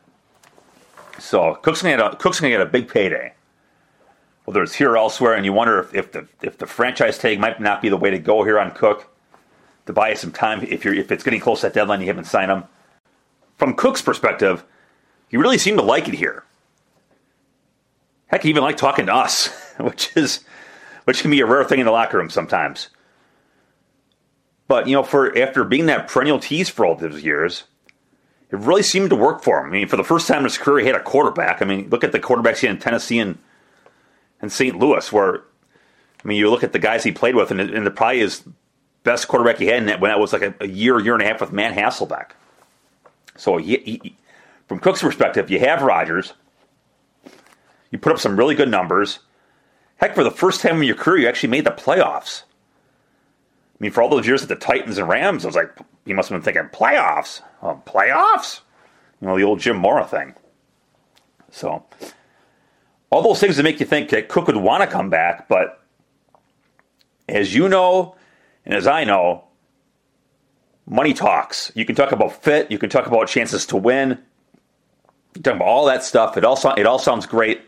So 1.20 1.56
Cook's 1.56 1.82
going 1.82 1.98
to 1.98 2.50
get 2.50 2.62
a 2.62 2.66
big 2.66 2.88
payday 2.88 3.34
whether 4.48 4.64
it's 4.64 4.76
here 4.76 4.92
or 4.92 4.98
elsewhere, 4.98 5.34
and 5.34 5.44
you 5.44 5.52
wonder 5.52 5.78
if, 5.78 5.94
if 5.94 6.14
the 6.14 6.26
if 6.42 6.58
the 6.58 6.66
franchise 6.66 7.18
tag 7.18 7.38
might 7.38 7.60
not 7.60 7.82
be 7.82 7.90
the 7.90 7.98
way 7.98 8.10
to 8.10 8.18
go 8.18 8.46
here 8.46 8.58
on 8.58 8.72
Cook 8.72 9.14
to 9.88 9.92
buy 9.92 10.14
some 10.14 10.32
time 10.32 10.64
if 10.64 10.86
you're 10.86 10.94
if 10.94 11.12
it's 11.12 11.26
getting 11.26 11.42
close 11.42 11.60
to 11.60 11.68
that 11.68 11.74
deadline, 11.74 12.00
you 12.00 12.08
haven't 12.08 12.24
signed 12.24 12.50
him. 12.50 12.64
From 13.58 13.74
Cook's 13.74 14.02
perspective, 14.02 14.64
he 15.28 15.36
really 15.36 15.58
seemed 15.58 15.80
to 15.80 15.84
like 15.84 16.08
it 16.08 16.14
here. 16.14 16.46
Heck, 18.28 18.44
he 18.44 18.50
even 18.50 18.64
liked 18.64 18.80
talking 18.80 19.08
to 19.08 19.14
us, 19.14 19.50
which 19.82 20.16
is 20.16 20.46
which 21.04 21.22
can 21.22 21.30
be 21.30 21.42
a 21.42 21.46
rare 21.46 21.66
thing 21.66 21.82
in 21.82 21.86
the 21.86 21.92
locker 21.92 22.18
room 22.18 22.30
sometimes. 22.30 22.88
But 24.70 24.88
you 24.88 24.94
know, 24.94 25.04
for 25.04 25.38
after 25.38 25.66
being 25.66 25.88
that 25.88 26.08
perennial 26.08 26.40
tease 26.40 26.70
for 26.70 26.86
all 26.86 26.96
those 26.96 27.22
years, 27.22 27.66
it 28.50 28.60
really 28.60 28.84
seemed 28.84 29.10
to 29.10 29.18
work 29.18 29.44
for 29.44 29.60
him. 29.60 29.66
I 29.66 29.70
mean, 29.72 29.88
for 29.90 29.98
the 29.98 30.06
first 30.06 30.26
time 30.26 30.38
in 30.38 30.44
his 30.46 30.58
career, 30.58 30.80
he 30.80 30.88
had 30.88 30.96
a 30.96 31.04
quarterback. 31.04 31.62
I 31.62 31.66
mean, 31.66 31.90
look 31.90 32.06
at 32.06 32.14
the 32.14 32.20
quarterbacks 32.22 32.60
he 32.60 32.68
had 32.68 32.78
in 32.78 32.82
Tennessee 32.82 33.20
and 33.20 33.38
in 34.42 34.50
St. 34.50 34.78
Louis, 34.78 35.12
where 35.12 35.44
I 36.24 36.28
mean, 36.28 36.38
you 36.38 36.50
look 36.50 36.64
at 36.64 36.74
the 36.74 36.80
guys 36.80 37.04
he 37.04 37.12
played 37.12 37.36
with, 37.36 37.52
and, 37.52 37.60
and 37.60 37.86
the 37.86 37.92
probably 37.92 38.20
his 38.20 38.44
best 39.04 39.28
quarterback 39.28 39.58
he 39.58 39.68
had 39.68 39.78
in 39.78 39.86
that 39.86 40.02
when 40.02 40.10
that 40.10 40.20
was 40.20 40.34
like 40.34 40.42
a, 40.42 40.54
a, 40.60 40.68
year, 40.68 41.00
year 41.00 41.14
and 41.14 41.24
a 41.24 41.26
half 41.26 41.40
with 41.40 41.52
Matt 41.52 41.76
Hasselbeck. 41.76 42.32
So 43.38 43.58
he, 43.58 43.78
he, 43.78 44.16
from 44.68 44.80
Cook's 44.80 45.02
perspective, 45.02 45.50
you 45.50 45.60
have 45.60 45.82
Rodgers. 45.82 46.34
You 47.92 48.00
put 48.00 48.12
up 48.12 48.20
some 48.20 48.36
really 48.36 48.56
good 48.56 48.70
numbers. 48.70 49.20
Heck, 49.98 50.16
for 50.16 50.24
the 50.24 50.32
first 50.32 50.62
time 50.62 50.78
in 50.78 50.84
your 50.84 50.96
career, 50.96 51.20
you 51.20 51.28
actually 51.28 51.50
made 51.50 51.66
the 51.66 51.72
playoffs. 51.72 52.44
I 52.44 53.78
mean, 53.80 53.92
for 53.92 54.02
all 54.02 54.10
those 54.10 54.28
years 54.28 54.44
at 54.44 54.50
the 54.50 54.56
Titans 54.56 54.98
and 54.98 55.08
Rams, 55.08 55.46
I 55.46 55.48
was 55.48 55.56
like, 55.56 55.72
you 56.06 56.16
must 56.16 56.30
have 56.30 56.44
been 56.44 56.54
thinking 56.54 56.70
playoffs. 56.78 57.42
Oh, 57.62 57.82
playoffs? 57.86 58.62
You 59.22 59.28
know, 59.28 59.38
the 59.38 59.44
old 59.44 59.60
Jim 59.60 59.78
Mora 59.78 60.06
thing. 60.06 60.34
So, 61.52 61.86
all 63.10 63.22
those 63.22 63.40
things 63.40 63.58
that 63.58 63.64
make 63.64 63.80
you 63.80 63.86
think 63.86 64.10
that 64.10 64.28
Cook 64.28 64.48
would 64.48 64.58
want 64.58 64.84
to 64.84 64.88
come 64.88 65.10
back, 65.10 65.48
but 65.48 65.82
as 67.30 67.54
you 67.54 67.70
know, 67.70 68.16
and 68.66 68.74
as 68.74 68.88
I 68.88 69.04
know, 69.04 69.46
money 70.86 71.14
talks. 71.14 71.72
You 71.76 71.86
can 71.86 71.96
talk 71.96 72.12
about 72.12 72.44
fit, 72.44 72.72
you 72.72 72.78
can 72.78 72.90
talk 72.90 73.08
about 73.08 73.28
chances 73.28 73.66
to 73.68 73.78
win, 73.78 74.18
you 75.36 75.42
talk 75.42 75.56
about 75.56 75.68
all 75.68 75.86
that 75.86 76.04
stuff. 76.04 76.38
It 76.38 76.44
all, 76.44 76.60
it 76.78 76.86
all 76.86 77.00
sounds 77.00 77.26
great. 77.26 77.62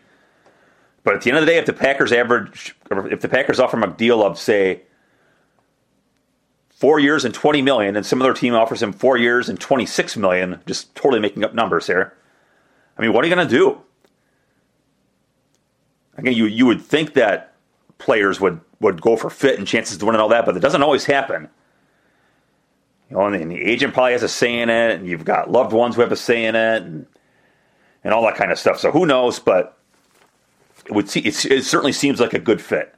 But 1.04 1.16
at 1.16 1.22
the 1.22 1.30
end 1.30 1.38
of 1.38 1.46
the 1.46 1.52
day, 1.52 1.58
if 1.58 1.66
the 1.66 1.74
Packers 1.74 2.12
average, 2.12 2.76
if 2.92 3.22
the 3.22 3.30
Packers 3.30 3.60
offer 3.60 3.78
him 3.78 3.84
a 3.84 3.88
deal 3.88 4.24
of, 4.24 4.38
say, 4.38 4.82
four 6.70 7.00
years 7.00 7.26
and 7.26 7.34
20 7.34 7.62
million, 7.62 7.96
and 7.96 8.06
some 8.06 8.22
other 8.22 8.34
team 8.34 8.54
offers 8.54 8.82
him 8.82 8.92
four 8.92 9.18
years 9.18 9.50
and 9.50 9.60
26 9.60 10.18
million, 10.18 10.60
just 10.66 10.94
totally 10.96 11.22
making 11.22 11.44
up 11.44 11.54
numbers 11.54 11.88
here. 11.88 12.14
I 12.98 13.02
mean, 13.02 13.14
what 13.14 13.24
are 13.24 13.28
you 13.28 13.36
going 13.36 13.48
to 13.48 13.54
do? 13.54 13.82
Again, 16.20 16.34
you, 16.34 16.46
you 16.46 16.66
would 16.66 16.82
think 16.82 17.14
that 17.14 17.54
players 17.98 18.40
would, 18.40 18.62
would 18.80 19.02
go 19.02 19.16
for 19.16 19.30
fit 19.30 19.58
and 19.58 19.68
chances 19.68 19.98
to 19.98 20.06
win 20.06 20.16
and 20.16 20.22
all 20.22 20.30
that, 20.30 20.46
but 20.46 20.56
it 20.56 20.60
doesn't 20.60 20.84
always 20.84 21.06
happen. 21.06 21.50
You 23.10 23.18
know, 23.18 23.26
and 23.26 23.52
the 23.52 23.62
agent 23.62 23.94
probably 23.94 24.14
has 24.14 24.24
a 24.24 24.30
say 24.30 24.60
in 24.60 24.70
it, 24.70 25.00
and 25.00 25.08
you've 25.08 25.26
got 25.26 25.52
loved 25.52 25.74
ones 25.74 25.96
who 25.96 26.02
have 26.02 26.12
a 26.12 26.16
say 26.16 26.46
in 26.46 26.56
it, 26.56 26.84
and, 26.84 27.08
and 28.04 28.14
all 28.14 28.24
that 28.24 28.36
kind 28.36 28.52
of 28.52 28.60
stuff. 28.60 28.80
So 28.80 28.92
who 28.92 29.06
knows? 29.06 29.40
But 29.40 29.78
it 30.86 30.92
would 30.92 31.10
see, 31.10 31.22
it, 31.22 31.46
it 31.46 31.66
certainly 31.66 31.92
seems 31.92 32.20
like 32.20 32.34
a 32.34 32.40
good 32.40 32.62
fit. 32.62 32.94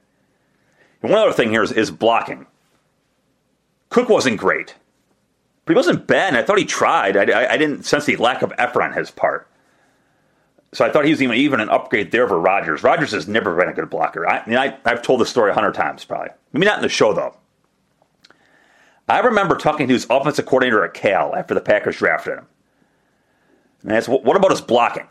And 1.01 1.12
one 1.12 1.22
other 1.22 1.34
thing 1.34 1.50
here 1.50 1.63
is, 1.63 1.72
is 1.72 1.92
blocking. 1.92 2.46
Cook 3.90 4.10
wasn't 4.10 4.38
great, 4.38 4.75
but 5.66 5.74
he 5.74 5.75
wasn't 5.75 6.08
bad. 6.08 6.36
I 6.36 6.44
thought 6.44 6.58
he 6.58 6.66
tried. 6.66 7.18
I, 7.18 7.42
I, 7.42 7.54
I, 7.54 7.58
didn't 7.58 7.84
sense 7.84 8.06
the 8.06 8.16
lack 8.16 8.42
of 8.42 8.54
effort 8.58 8.84
on 8.84 8.94
his 8.94 9.12
part. 9.12 9.50
So 10.74 10.86
I 10.86 10.92
thought 10.92 11.04
he 11.04 11.12
was 11.12 11.22
even, 11.22 11.36
even 11.36 11.60
an 11.60 11.70
upgrade 11.70 12.12
there 12.12 12.28
for 12.28 12.40
Rodgers. 12.40 12.82
Rodgers 12.82 13.12
has 13.12 13.28
never 13.28 13.56
been 13.56 13.68
a 13.68 13.74
good 13.74 13.90
blocker. 13.90 14.28
I, 14.28 14.40
I 14.40 14.48
mean, 14.48 14.58
I, 14.58 14.78
have 14.86 15.01
told 15.01 15.20
this 15.20 15.30
story 15.30 15.51
a 15.51 15.54
hundred 15.54 15.74
times, 15.74 16.06
probably. 16.06 16.30
Maybe 16.54 16.66
not 16.66 16.78
in 16.78 16.84
the 16.84 16.90
show 16.90 17.13
though. 17.13 17.36
I 19.10 19.20
remember 19.20 19.56
talking 19.56 19.88
to 19.88 19.94
his 19.94 20.08
offensive 20.10 20.46
coordinator 20.46 20.86
at 20.86 20.94
Cal 20.94 21.36
after 21.36 21.54
the 21.54 21.60
Packers 21.60 21.98
drafted 21.98 22.38
him. 22.38 22.46
And 23.84 23.92
I 23.92 23.98
asked, 23.98 24.08
"What 24.08 24.38
about 24.38 24.51
his 24.51 24.62
blocking?" 24.62 25.08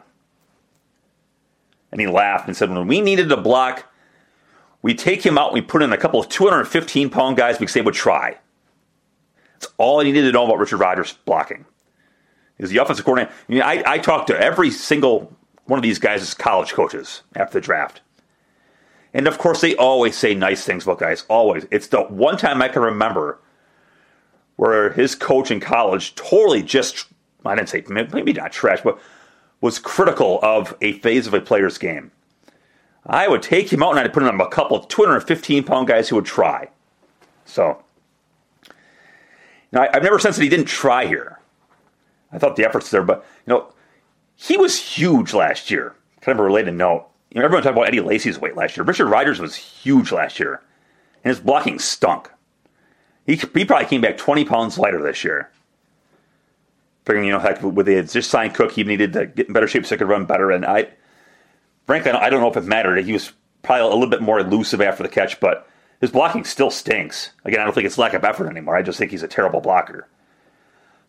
And 1.93 2.01
he 2.01 2.07
laughed 2.07 2.47
and 2.47 2.57
said, 2.57 2.71
"When 2.71 2.87
we 2.87 3.03
needed 3.03 3.29
to 3.29 3.37
block, 3.37 3.85
we 4.81 4.95
take 4.95 5.27
him 5.27 5.37
out 5.37 5.49
and 5.49 5.55
we 5.55 5.61
put 5.61 5.83
in 5.83 5.93
a 5.93 5.99
couple 5.99 6.21
of 6.21 6.31
215 6.31 7.11
pound 7.11 7.37
guys 7.37 7.59
because 7.59 7.75
they 7.75 7.83
would 7.83 7.95
try." 7.95 8.39
That's 9.55 9.75
all 9.77 10.01
I 10.01 10.05
needed 10.05 10.23
to 10.23 10.33
know 10.33 10.47
about 10.47 10.59
Richard 10.59 10.79
Rodgers 10.79 11.19
blocking. 11.27 11.67
Is 12.57 12.71
the 12.71 12.79
offensive 12.79 13.05
coordinator? 13.05 13.35
I, 13.49 13.53
mean, 13.53 13.63
I, 13.63 13.83
I 13.87 13.99
talked 13.99 14.29
to 14.29 14.41
every 14.41 14.71
single 14.71 15.37
one 15.71 15.79
of 15.79 15.85
these 15.85 16.01
guys 16.01 16.21
as 16.21 16.35
college 16.35 16.73
coaches 16.73 17.23
after 17.37 17.61
the 17.61 17.65
draft. 17.65 18.01
And 19.15 19.29
of 19.29 19.39
course, 19.39 19.61
they 19.61 19.77
always 19.77 20.17
say 20.17 20.35
nice 20.35 20.65
things 20.65 20.83
about 20.83 20.99
guys. 20.99 21.25
Always. 21.29 21.65
It's 21.71 21.87
the 21.87 22.03
one 22.03 22.37
time 22.37 22.61
I 22.61 22.67
can 22.67 22.83
remember 22.83 23.39
where 24.57 24.93
his 24.93 25.15
coach 25.15 25.49
in 25.53 25.61
college 25.61 26.17
totally 26.17 26.65
just, 26.65 27.07
I 27.47 27.55
didn't 27.55 27.69
say, 27.69 27.85
maybe 27.89 28.33
not 28.33 28.51
trash, 28.51 28.81
but 28.83 29.01
was 29.61 29.79
critical 29.79 30.41
of 30.43 30.77
a 30.81 30.95
phase 30.99 31.29
of 31.29 31.35
a 31.35 31.41
player's 31.41 31.79
game. 31.79 32.11
I 33.07 33.29
would 33.29 33.43
take 33.43 33.73
him 33.73 33.83
out 33.83 33.91
and 33.91 34.01
I'd 34.01 34.13
put 34.13 34.25
him 34.25 34.29
on 34.29 34.41
a 34.41 34.51
couple 34.51 34.77
of 34.77 34.89
215 34.89 35.63
pound 35.63 35.87
guys 35.87 36.09
who 36.09 36.17
would 36.17 36.27
try. 36.27 36.69
So 37.45 37.81
now, 39.71 39.87
I've 39.95 40.03
never 40.03 40.19
sensed 40.19 40.39
that 40.39 40.43
he 40.43 40.51
didn't 40.51 40.67
try 40.67 41.07
here. 41.07 41.39
I 42.33 42.39
thought 42.39 42.57
the 42.57 42.65
effort's 42.65 42.91
there, 42.91 43.05
but 43.05 43.25
you 43.47 43.53
know, 43.53 43.73
he 44.41 44.57
was 44.57 44.81
huge 44.81 45.35
last 45.35 45.71
year. 45.71 45.95
Kind 46.23 46.37
of 46.37 46.41
a 46.41 46.45
related 46.45 46.75
note. 46.75 47.07
You 47.31 47.41
know, 47.41 47.45
everyone 47.45 47.63
talked 47.63 47.77
about 47.77 47.89
Eddie 47.89 48.01
Lacy's 48.01 48.39
weight 48.39 48.57
last 48.57 48.77
year. 48.77 48.85
Richard 48.85 49.07
Rodgers 49.07 49.39
was 49.39 49.55
huge 49.55 50.13
last 50.13 50.41
year, 50.41 50.63
and 51.23 51.31
his 51.31 51.41
blocking 51.41 51.79
stunk. 51.79 52.31
He, 53.27 53.37
he 53.37 53.65
probably 53.65 53.87
came 53.87 54.01
back 54.01 54.17
20 54.17 54.45
pounds 54.47 54.79
lighter 54.79 55.03
this 55.03 55.23
year. 55.25 55.51
Figuring, 57.05 57.27
you 57.27 57.33
know, 57.33 57.39
heck, 57.39 57.63
with 57.63 57.87
the 57.87 58.03
just 58.03 58.31
signed 58.31 58.55
Cook, 58.55 58.73
he 58.73 58.83
needed 58.83 59.13
to 59.13 59.27
get 59.27 59.47
in 59.47 59.53
better 59.53 59.69
shape 59.69 59.85
so 59.85 59.95
he 59.95 59.99
could 59.99 60.09
run 60.09 60.25
better. 60.25 60.51
And 60.51 60.65
I, 60.65 60.89
frankly, 61.87 62.11
I 62.11 62.31
don't 62.31 62.41
know 62.41 62.51
if 62.51 62.57
it 62.57 62.65
mattered. 62.65 63.05
He 63.05 63.13
was 63.13 63.33
probably 63.63 63.83
a 63.83 63.89
little 63.95 64.09
bit 64.09 64.23
more 64.23 64.41
elusive 64.41 64.81
after 64.81 65.03
the 65.03 65.09
catch, 65.09 65.39
but 65.39 65.69
his 66.01 66.11
blocking 66.11 66.45
still 66.45 66.71
stinks. 66.71 67.31
Again, 67.45 67.61
I 67.61 67.65
don't 67.65 67.75
think 67.75 67.87
it's 67.87 67.99
lack 67.99 68.15
of 68.15 68.25
effort 68.25 68.49
anymore. 68.49 68.77
I 68.77 68.83
just 68.83 68.99
think 68.99 69.11
he's 69.11 69.23
a 69.23 69.29
terrible 69.29 69.61
blocker. 69.61 70.09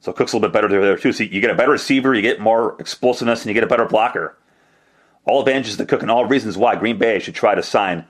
So 0.01 0.11
Cook's 0.11 0.33
a 0.33 0.35
little 0.35 0.49
bit 0.49 0.53
better 0.53 0.67
there 0.67 0.97
too. 0.97 1.13
So 1.13 1.23
you 1.23 1.39
get 1.39 1.51
a 1.51 1.55
better 1.55 1.71
receiver, 1.71 2.13
you 2.13 2.21
get 2.21 2.39
more 2.39 2.75
explosiveness, 2.79 3.41
and 3.41 3.49
you 3.49 3.53
get 3.53 3.63
a 3.63 3.67
better 3.67 3.85
blocker. 3.85 4.35
All 5.25 5.39
advantages 5.39 5.77
to 5.77 5.85
Cook, 5.85 6.01
and 6.01 6.09
all 6.09 6.25
reasons 6.25 6.57
why 6.57 6.75
Green 6.75 6.97
Bay 6.97 7.19
should 7.19 7.35
try 7.35 7.53
to 7.53 7.61
sign, 7.61 8.05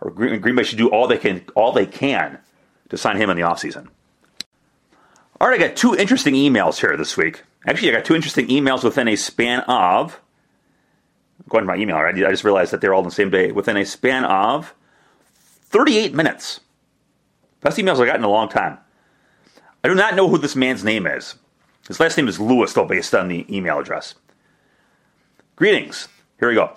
or 0.00 0.10
Green, 0.10 0.40
Green 0.40 0.56
Bay 0.56 0.64
should 0.64 0.78
do 0.78 0.88
all 0.88 1.06
they 1.06 1.18
can, 1.18 1.44
all 1.54 1.70
they 1.70 1.86
can, 1.86 2.38
to 2.88 2.96
sign 2.96 3.16
him 3.16 3.30
in 3.30 3.36
the 3.36 3.44
offseason. 3.44 3.88
All 5.40 5.48
right, 5.48 5.60
I 5.60 5.68
got 5.68 5.76
two 5.76 5.94
interesting 5.94 6.34
emails 6.34 6.80
here 6.80 6.96
this 6.96 7.16
week. 7.16 7.44
Actually, 7.64 7.90
I 7.90 7.92
got 7.92 8.04
two 8.04 8.16
interesting 8.16 8.48
emails 8.48 8.82
within 8.82 9.06
a 9.06 9.16
span 9.16 9.60
of. 9.60 10.20
Going 11.48 11.62
to 11.62 11.66
my 11.66 11.76
email, 11.76 11.96
right? 11.96 12.14
I 12.14 12.30
just 12.30 12.44
realized 12.44 12.72
that 12.72 12.80
they're 12.80 12.92
all 12.92 13.00
in 13.00 13.08
the 13.08 13.14
same 13.14 13.30
day. 13.30 13.52
Within 13.52 13.76
a 13.76 13.84
span 13.84 14.24
of 14.24 14.74
38 15.32 16.12
minutes. 16.12 16.60
Best 17.60 17.78
emails 17.78 18.00
I've 18.00 18.06
gotten 18.06 18.22
in 18.22 18.24
a 18.24 18.28
long 18.28 18.48
time. 18.48 18.78
I 19.82 19.88
do 19.88 19.94
not 19.94 20.14
know 20.14 20.28
who 20.28 20.38
this 20.38 20.56
man's 20.56 20.84
name 20.84 21.06
is. 21.06 21.36
His 21.88 22.00
last 22.00 22.16
name 22.16 22.28
is 22.28 22.38
Lewis, 22.38 22.72
though, 22.72 22.84
based 22.84 23.14
on 23.14 23.28
the 23.28 23.46
email 23.54 23.78
address. 23.78 24.14
Greetings. 25.56 26.08
Here 26.38 26.48
we 26.48 26.54
go. 26.54 26.74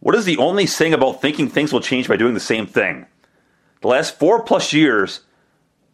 What 0.00 0.14
is 0.14 0.24
the 0.24 0.36
only 0.38 0.66
saying 0.66 0.94
about 0.94 1.20
thinking 1.20 1.48
things 1.48 1.72
will 1.72 1.80
change 1.80 2.08
by 2.08 2.16
doing 2.16 2.34
the 2.34 2.40
same 2.40 2.66
thing? 2.66 3.06
The 3.80 3.88
last 3.88 4.18
four 4.18 4.42
plus 4.42 4.72
years, 4.72 5.20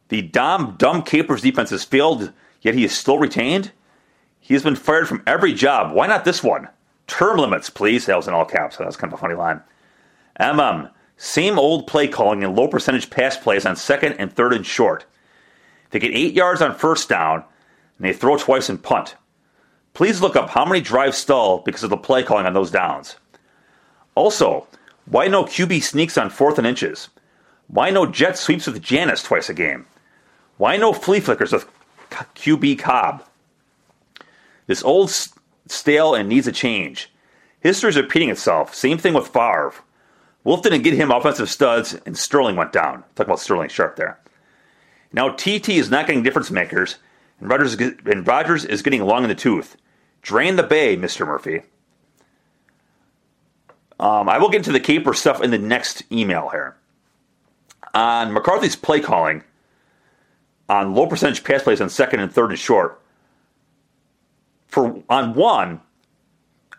the 0.08 0.22
Dom 0.22 0.76
Dumb 0.78 1.02
Capers 1.02 1.42
defense 1.42 1.70
has 1.70 1.84
failed, 1.84 2.32
yet 2.60 2.74
he 2.74 2.84
is 2.84 2.96
still 2.96 3.18
retained. 3.18 3.72
He 4.40 4.54
has 4.54 4.62
been 4.62 4.76
fired 4.76 5.08
from 5.08 5.22
every 5.26 5.54
job. 5.54 5.94
Why 5.94 6.06
not 6.06 6.24
this 6.24 6.42
one? 6.42 6.68
Term 7.06 7.38
limits, 7.38 7.70
please. 7.70 8.06
That 8.06 8.16
was 8.16 8.28
in 8.28 8.34
all 8.34 8.44
caps. 8.44 8.76
That 8.76 8.86
was 8.86 8.96
kind 8.96 9.12
of 9.12 9.18
a 9.18 9.20
funny 9.20 9.34
line. 9.34 9.62
MM. 10.40 10.90
Same 11.16 11.58
old 11.58 11.86
play 11.86 12.08
calling 12.08 12.42
and 12.42 12.56
low 12.56 12.68
percentage 12.68 13.08
pass 13.08 13.36
plays 13.36 13.64
on 13.64 13.76
second 13.76 14.14
and 14.14 14.32
third 14.32 14.52
and 14.52 14.66
short. 14.66 15.06
They 15.90 15.98
get 15.98 16.14
eight 16.14 16.34
yards 16.34 16.60
on 16.60 16.74
first 16.74 17.08
down 17.08 17.44
and 17.98 18.06
they 18.06 18.12
throw 18.12 18.36
twice 18.36 18.68
and 18.68 18.82
punt. 18.82 19.16
Please 19.92 20.20
look 20.20 20.34
up 20.34 20.50
how 20.50 20.64
many 20.64 20.80
drives 20.80 21.16
stall 21.16 21.58
because 21.58 21.84
of 21.84 21.90
the 21.90 21.96
play 21.96 22.22
calling 22.22 22.46
on 22.46 22.52
those 22.52 22.70
downs. 22.70 23.16
Also, 24.14 24.66
why 25.06 25.28
no 25.28 25.44
QB 25.44 25.82
sneaks 25.82 26.18
on 26.18 26.30
fourth 26.30 26.58
and 26.58 26.66
inches? 26.66 27.08
Why 27.68 27.90
no 27.90 28.06
jet 28.06 28.36
sweeps 28.36 28.66
with 28.66 28.82
Janis 28.82 29.22
twice 29.22 29.48
a 29.48 29.54
game? 29.54 29.86
Why 30.56 30.76
no 30.76 30.92
flea 30.92 31.20
flickers 31.20 31.52
with 31.52 31.66
QB 32.10 32.78
Cobb? 32.78 33.24
This 34.66 34.82
old 34.82 35.12
stale 35.68 36.14
and 36.14 36.28
needs 36.28 36.46
a 36.46 36.52
change. 36.52 37.10
History 37.60 37.90
is 37.90 37.96
repeating 37.96 38.30
itself. 38.30 38.74
Same 38.74 38.98
thing 38.98 39.14
with 39.14 39.28
Favre. 39.28 39.74
Wolf 40.42 40.62
didn't 40.62 40.82
get 40.82 40.94
him 40.94 41.10
offensive 41.10 41.48
studs, 41.48 41.94
and 42.04 42.16
Sterling 42.16 42.56
went 42.56 42.72
down. 42.72 43.02
Talk 43.14 43.26
about 43.26 43.40
Sterling 43.40 43.70
Sharpe 43.70 43.96
there. 43.96 44.18
Now 45.14 45.28
TT 45.28 45.68
is 45.70 45.90
not 45.90 46.08
getting 46.08 46.24
difference 46.24 46.50
makers, 46.50 46.96
and 47.38 47.48
Rodgers, 47.48 47.74
and 47.74 48.26
Rodgers 48.26 48.64
is 48.64 48.82
getting 48.82 49.04
long 49.04 49.22
in 49.22 49.28
the 49.28 49.34
tooth. 49.36 49.76
Drain 50.22 50.56
the 50.56 50.64
bay, 50.64 50.96
Mr. 50.96 51.24
Murphy. 51.24 51.62
Um, 54.00 54.28
I 54.28 54.38
will 54.38 54.48
get 54.48 54.58
into 54.58 54.72
the 54.72 54.80
caper 54.80 55.14
stuff 55.14 55.40
in 55.40 55.52
the 55.52 55.58
next 55.58 56.02
email 56.10 56.48
here. 56.48 56.76
On 57.94 58.32
McCarthy's 58.32 58.74
play 58.74 58.98
calling, 58.98 59.44
on 60.68 60.94
low 60.94 61.06
percentage 61.06 61.44
pass 61.44 61.62
plays 61.62 61.80
on 61.80 61.88
second 61.88 62.18
and 62.18 62.32
third 62.32 62.50
and 62.50 62.58
short, 62.58 63.00
for 64.66 65.00
on 65.08 65.34
one, 65.34 65.80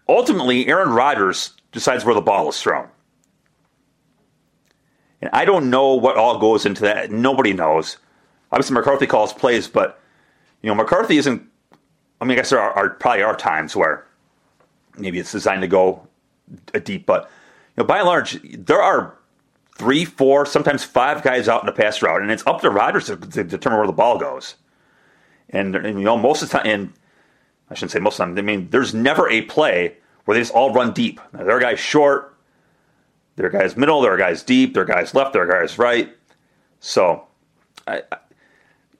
ultimately 0.09 0.67
Aaron 0.67 0.89
Rodgers 0.89 1.53
decides 1.71 2.03
where 2.03 2.15
the 2.15 2.19
ball 2.19 2.49
is 2.49 2.59
thrown. 2.59 2.89
And 5.21 5.29
I 5.31 5.45
don't 5.45 5.69
know 5.69 5.93
what 5.93 6.17
all 6.17 6.37
goes 6.37 6.65
into 6.65 6.81
that. 6.81 7.11
Nobody 7.11 7.53
knows. 7.53 7.95
Obviously, 8.51 8.73
McCarthy 8.73 9.07
calls 9.07 9.33
plays, 9.33 9.67
but 9.67 9.99
you 10.61 10.69
know, 10.69 10.75
McCarthy 10.75 11.17
isn't. 11.17 11.43
I 12.21 12.25
mean, 12.25 12.33
I 12.33 12.35
guess 12.35 12.49
there 12.49 12.59
are, 12.59 12.71
are 12.73 12.89
probably 12.91 13.23
are 13.23 13.35
times 13.35 13.75
where 13.75 14.07
maybe 14.97 15.19
it's 15.19 15.31
designed 15.31 15.61
to 15.61 15.67
go 15.67 16.07
a 16.73 16.79
deep, 16.79 17.05
but 17.05 17.29
you 17.75 17.83
know, 17.83 17.87
by 17.87 17.97
and 17.97 18.07
large, 18.07 18.39
there 18.43 18.81
are 18.81 19.17
three, 19.75 20.05
four, 20.05 20.45
sometimes 20.45 20.83
five 20.83 21.21
guys 21.21 21.47
out 21.47 21.61
in 21.61 21.65
the 21.65 21.71
pass 21.71 22.01
route, 22.01 22.21
and 22.21 22.31
it's 22.31 22.45
up 22.47 22.61
to 22.61 22.69
Rodgers 22.69 23.07
to, 23.07 23.17
to 23.17 23.43
determine 23.43 23.79
where 23.79 23.87
the 23.87 23.93
ball 23.93 24.17
goes. 24.17 24.55
And, 25.49 25.75
and, 25.75 25.99
you 25.99 26.05
know, 26.05 26.17
most 26.17 26.41
of 26.41 26.49
the 26.49 26.57
time, 26.57 26.67
and 26.67 26.93
I 27.69 27.75
shouldn't 27.75 27.91
say 27.91 27.99
most 27.99 28.19
of 28.19 28.29
the 28.29 28.35
time. 28.35 28.37
I 28.37 28.41
mean, 28.41 28.69
there's 28.69 28.93
never 28.93 29.29
a 29.29 29.41
play 29.41 29.97
where 30.23 30.35
they 30.35 30.41
just 30.41 30.53
all 30.53 30.73
run 30.73 30.93
deep. 30.93 31.19
Now, 31.33 31.43
there 31.43 31.57
are 31.57 31.59
guys 31.59 31.79
short, 31.79 32.35
there 33.35 33.45
are 33.45 33.49
guys 33.49 33.75
middle, 33.75 34.01
there 34.01 34.13
are 34.13 34.17
guys 34.17 34.41
deep, 34.41 34.73
there 34.73 34.83
are 34.83 34.87
guys 34.87 35.13
left, 35.13 35.33
there 35.33 35.43
are 35.43 35.61
guys 35.61 35.77
right. 35.77 36.15
So, 36.79 37.27
I, 37.85 38.01
I, 38.11 38.17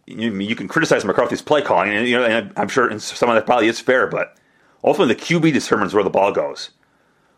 you, 0.08 0.34
you 0.40 0.56
can 0.56 0.68
criticize 0.68 1.04
McCarthy's 1.06 1.42
play 1.42 1.62
calling, 1.62 1.92
and, 1.92 2.08
you 2.08 2.18
know, 2.18 2.26
and 2.26 2.54
I'm 2.58 2.68
sure 2.68 2.98
some 3.00 3.30
of 3.30 3.36
that 3.36 3.46
probably 3.46 3.68
is 3.68 3.80
fair, 3.80 4.08
but 4.08 4.38
ultimately 4.84 5.16
the 5.16 5.22
QB 5.22 5.54
determines 5.54 5.94
where 5.94 6.04
the 6.04 6.10
ball 6.10 6.32
goes. 6.32 6.72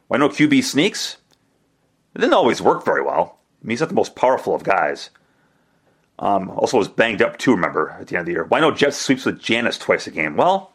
Why 0.07 0.17
no 0.17 0.29
QB 0.29 0.63
sneaks? 0.63 1.17
It 2.15 2.19
didn't 2.19 2.33
always 2.33 2.61
work 2.61 2.83
very 2.83 3.01
well. 3.01 3.39
I 3.61 3.65
mean, 3.65 3.71
he's 3.71 3.79
not 3.79 3.89
the 3.89 3.95
most 3.95 4.15
powerful 4.15 4.55
of 4.55 4.63
guys. 4.63 5.09
Um, 6.19 6.49
also 6.51 6.77
was 6.77 6.87
banged 6.87 7.21
up 7.21 7.37
too, 7.37 7.51
remember, 7.51 7.95
at 7.99 8.07
the 8.07 8.15
end 8.15 8.21
of 8.21 8.25
the 8.25 8.31
year. 8.31 8.43
Why 8.43 8.59
no 8.59 8.71
jet 8.71 8.93
sweeps 8.93 9.25
with 9.25 9.39
Janis 9.39 9.77
twice 9.77 10.07
a 10.07 10.11
game? 10.11 10.35
Well, 10.35 10.73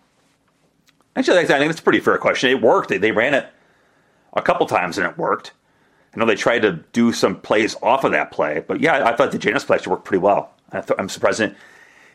actually, 1.17 1.39
I 1.39 1.45
think 1.47 1.69
that's 1.69 1.81
a 1.81 1.83
pretty 1.83 2.01
fair 2.01 2.17
question. 2.19 2.51
It 2.51 2.63
worked. 2.63 2.91
They, 2.91 2.99
they 2.99 3.11
ran 3.13 3.35
it 3.35 3.47
a 4.35 4.43
couple 4.43 4.67
times 4.67 4.99
and 4.99 5.07
it 5.07 5.19
worked. 5.19 5.53
I 6.15 6.19
know 6.19 6.27
they 6.27 6.37
tried 6.37 6.61
to 6.61 6.85
do 6.93 7.13
some 7.13 7.41
plays 7.41 7.75
off 7.83 8.05
of 8.05 8.13
that 8.13 8.31
play, 8.31 8.63
but 8.67 8.81
yeah, 8.81 9.09
I 9.09 9.17
thought 9.17 9.33
the 9.33 9.39
Janis 9.39 9.65
play 9.65 9.77
actually 9.77 9.93
worked 9.93 10.05
pretty 10.05 10.23
well. 10.23 10.53
I 10.71 10.83
am 10.99 11.09
surprised. 11.09 11.43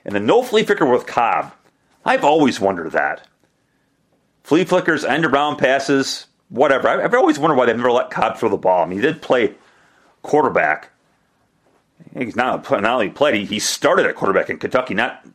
And 0.08 0.16
the 0.16 0.20
no 0.20 0.42
flea 0.42 0.64
flicker 0.64 0.86
with 0.86 1.06
Cobb, 1.06 1.54
I've 2.06 2.24
always 2.24 2.60
wondered 2.60 2.94
that. 2.94 3.28
Flea 4.44 4.64
flickers, 4.64 5.04
end 5.04 5.26
around 5.26 5.58
passes, 5.58 6.28
whatever. 6.48 6.88
I've 6.88 7.14
always 7.14 7.38
wondered 7.38 7.56
why 7.56 7.66
they've 7.66 7.76
never 7.76 7.92
let 7.92 8.10
Cobb 8.10 8.38
throw 8.38 8.50
the 8.50 8.58
ball. 8.58 8.82
I 8.82 8.86
mean, 8.86 8.98
he 8.98 9.02
did 9.02 9.22
play 9.22 9.54
quarterback. 10.22 10.90
He's 12.18 12.38
not, 12.38 12.70
not 12.72 12.86
only 12.86 13.10
played, 13.10 13.50
he, 13.50 13.60
started 13.60 14.06
at 14.06 14.16
quarterback 14.16 14.50
in 14.50 14.58
Kentucky. 14.58 14.94
Not 14.94 15.26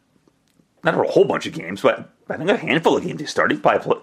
not 0.83 0.99
a 0.99 1.02
whole 1.02 1.25
bunch 1.25 1.47
of 1.47 1.52
games, 1.52 1.83
but 1.83 2.11
I 2.29 2.37
think 2.37 2.50
a 2.50 2.57
handful 2.57 2.97
of 2.97 3.05
games 3.05 3.21
he 3.21 3.26
started. 3.26 3.55
He 3.55 3.61
probably, 3.61 3.99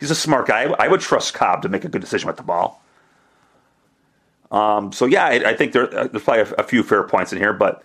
he's 0.00 0.10
a 0.10 0.14
smart 0.14 0.46
guy. 0.46 0.62
I 0.78 0.88
would 0.88 1.00
trust 1.00 1.34
Cobb 1.34 1.62
to 1.62 1.68
make 1.68 1.84
a 1.84 1.88
good 1.88 2.00
decision 2.00 2.26
with 2.26 2.38
the 2.38 2.42
ball. 2.42 2.82
Um, 4.50 4.92
so 4.92 5.04
yeah, 5.04 5.26
I, 5.26 5.50
I 5.50 5.56
think 5.56 5.72
there, 5.72 5.92
uh, 5.94 6.06
there's 6.06 6.22
probably 6.22 6.42
a, 6.42 6.60
a, 6.60 6.62
few 6.62 6.82
fair 6.82 7.02
points 7.02 7.32
in 7.32 7.38
here. 7.38 7.52
But 7.52 7.82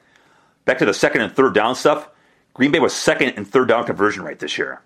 back 0.65 0.77
to 0.79 0.85
the 0.85 0.93
second 0.93 1.21
and 1.21 1.33
third 1.33 1.53
down 1.53 1.75
stuff. 1.75 2.09
Green 2.57 2.71
Bay 2.71 2.79
was 2.79 2.93
second 2.93 3.29
and 3.37 3.47
third 3.47 3.69
down 3.69 3.85
conversion 3.85 4.23
rate 4.23 4.39
this 4.39 4.57
year 4.57 4.81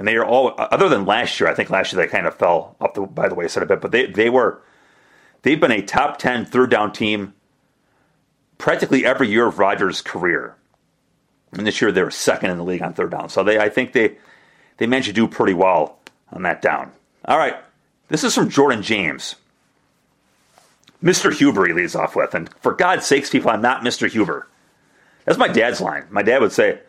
and 0.00 0.08
they 0.08 0.16
are 0.16 0.24
all 0.24 0.54
other 0.56 0.88
than 0.88 1.04
last 1.04 1.38
year. 1.38 1.50
I 1.50 1.52
think 1.52 1.68
last 1.68 1.92
year 1.92 2.00
they 2.00 2.10
kind 2.10 2.26
of 2.26 2.34
fell 2.34 2.74
off 2.80 2.94
the 2.94 3.02
by 3.02 3.28
the 3.28 3.34
wayside 3.34 3.62
a 3.62 3.66
bit, 3.66 3.82
but 3.82 3.90
they 3.90 4.06
they 4.06 4.30
were 4.30 4.62
they've 5.42 5.60
been 5.60 5.70
a 5.70 5.82
top 5.82 6.18
10 6.18 6.46
third 6.46 6.70
down 6.70 6.90
team 6.90 7.34
practically 8.56 9.04
every 9.04 9.28
year 9.28 9.46
of 9.46 9.58
Rodgers' 9.58 10.00
career. 10.00 10.56
And 11.52 11.66
this 11.66 11.82
year 11.82 11.92
they 11.92 12.02
were 12.02 12.10
second 12.10 12.50
in 12.50 12.56
the 12.56 12.64
league 12.64 12.80
on 12.80 12.94
third 12.94 13.10
down. 13.10 13.28
So 13.28 13.44
they 13.44 13.58
I 13.58 13.68
think 13.68 13.92
they 13.92 14.16
they 14.78 14.86
managed 14.86 15.08
to 15.08 15.12
do 15.12 15.28
pretty 15.28 15.52
well 15.52 15.98
on 16.32 16.44
that 16.44 16.62
down. 16.62 16.92
All 17.26 17.36
right. 17.36 17.56
This 18.08 18.24
is 18.24 18.34
from 18.34 18.48
Jordan 18.48 18.82
James. 18.82 19.36
Mr. 21.04 21.30
Huber 21.30 21.66
he 21.66 21.74
leads 21.74 21.94
off 21.94 22.16
with, 22.16 22.34
and 22.34 22.48
for 22.54 22.72
God's 22.72 23.04
sakes, 23.04 23.28
people, 23.28 23.50
I'm 23.50 23.60
not 23.60 23.82
Mr. 23.82 24.10
Huber. 24.10 24.46
That's 25.30 25.38
my 25.38 25.46
dad's 25.46 25.80
line. 25.80 26.08
My 26.10 26.24
dad 26.24 26.40
would 26.40 26.50
say, 26.50 26.80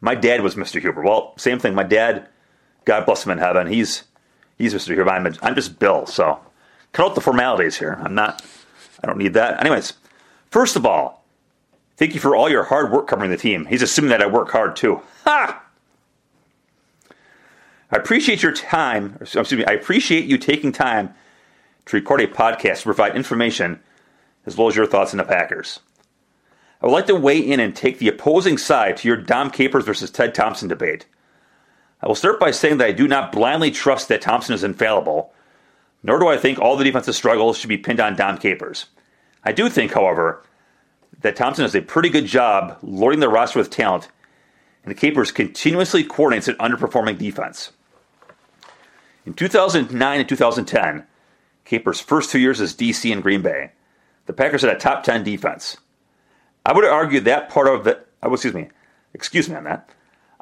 My 0.00 0.14
dad 0.14 0.40
was 0.40 0.54
Mr. 0.54 0.80
Huber. 0.80 1.02
Well, 1.02 1.34
same 1.36 1.58
thing. 1.58 1.74
My 1.74 1.82
dad 1.82 2.26
God 2.86 3.04
bless 3.04 3.26
him 3.26 3.32
in 3.32 3.36
heaven. 3.36 3.66
He's 3.66 4.04
he's 4.56 4.72
Mr. 4.72 4.94
Here. 4.94 5.06
I'm, 5.06 5.26
I'm 5.42 5.54
just 5.54 5.78
Bill. 5.78 6.06
So 6.06 6.40
cut 6.94 7.04
out 7.04 7.14
the 7.14 7.20
formalities 7.20 7.76
here. 7.76 7.98
I'm 8.02 8.14
not. 8.14 8.42
I 9.02 9.06
don't 9.06 9.18
need 9.18 9.34
that. 9.34 9.60
Anyways, 9.60 9.92
first 10.50 10.76
of 10.76 10.86
all, 10.86 11.26
thank 11.98 12.14
you 12.14 12.20
for 12.20 12.34
all 12.34 12.48
your 12.48 12.64
hard 12.64 12.90
work 12.90 13.06
covering 13.06 13.30
the 13.30 13.36
team. 13.36 13.66
He's 13.66 13.82
assuming 13.82 14.08
that 14.08 14.22
I 14.22 14.28
work 14.28 14.50
hard 14.50 14.76
too. 14.76 15.02
Ha! 15.24 15.62
I 17.90 17.96
appreciate 17.96 18.42
your 18.42 18.54
time. 18.54 19.18
Excuse 19.20 19.52
me. 19.52 19.66
I 19.66 19.72
appreciate 19.72 20.24
you 20.24 20.38
taking 20.38 20.72
time 20.72 21.14
to 21.84 21.96
record 21.98 22.22
a 22.22 22.28
podcast 22.28 22.78
to 22.78 22.84
provide 22.84 23.14
information 23.14 23.78
as 24.46 24.56
well 24.56 24.68
as 24.68 24.74
your 24.74 24.86
thoughts 24.86 25.12
on 25.12 25.18
the 25.18 25.24
Packers. 25.24 25.80
I 26.80 26.86
would 26.86 26.92
like 26.92 27.06
to 27.06 27.14
weigh 27.14 27.38
in 27.38 27.60
and 27.60 27.74
take 27.74 27.98
the 27.98 28.08
opposing 28.08 28.58
side 28.58 28.96
to 28.98 29.08
your 29.08 29.16
Dom 29.16 29.50
Capers 29.50 29.84
versus 29.84 30.10
Ted 30.10 30.34
Thompson 30.34 30.68
debate. 30.68 31.06
I 32.02 32.06
will 32.06 32.14
start 32.14 32.38
by 32.38 32.50
saying 32.50 32.78
that 32.78 32.86
I 32.86 32.92
do 32.92 33.08
not 33.08 33.32
blindly 33.32 33.70
trust 33.70 34.08
that 34.08 34.20
Thompson 34.20 34.54
is 34.54 34.64
infallible, 34.64 35.32
nor 36.02 36.18
do 36.18 36.28
I 36.28 36.36
think 36.36 36.58
all 36.58 36.76
the 36.76 36.84
defensive 36.84 37.14
struggles 37.14 37.56
should 37.56 37.68
be 37.68 37.78
pinned 37.78 38.00
on 38.00 38.16
Dom 38.16 38.36
Capers. 38.36 38.86
I 39.42 39.52
do 39.52 39.70
think, 39.70 39.92
however, 39.92 40.42
that 41.22 41.36
Thompson 41.36 41.64
does 41.64 41.74
a 41.74 41.80
pretty 41.80 42.10
good 42.10 42.26
job 42.26 42.78
loading 42.82 43.20
the 43.20 43.28
roster 43.30 43.58
with 43.58 43.70
talent, 43.70 44.08
and 44.84 44.90
the 44.90 44.98
Capers 44.98 45.32
continuously 45.32 46.04
coordinates 46.04 46.48
an 46.48 46.56
underperforming 46.56 47.16
defense. 47.16 47.72
In 49.24 49.32
2009 49.32 50.20
and 50.20 50.28
2010, 50.28 51.06
Capers' 51.64 52.00
first 52.00 52.30
two 52.30 52.38
years 52.38 52.60
as 52.60 52.74
DC 52.74 53.10
in 53.10 53.22
Green 53.22 53.40
Bay, 53.40 53.70
the 54.26 54.34
Packers 54.34 54.60
had 54.60 54.76
a 54.76 54.78
top 54.78 55.02
10 55.02 55.24
defense. 55.24 55.78
I 56.64 56.72
would 56.72 56.84
argue 56.84 57.20
that 57.20 57.48
part 57.48 57.68
of 57.68 57.84
the, 57.84 58.00
oh, 58.22 58.32
excuse 58.32 58.54
me, 58.54 58.68
excuse 59.12 59.48
me 59.48 59.56
on 59.56 59.64
that. 59.64 59.88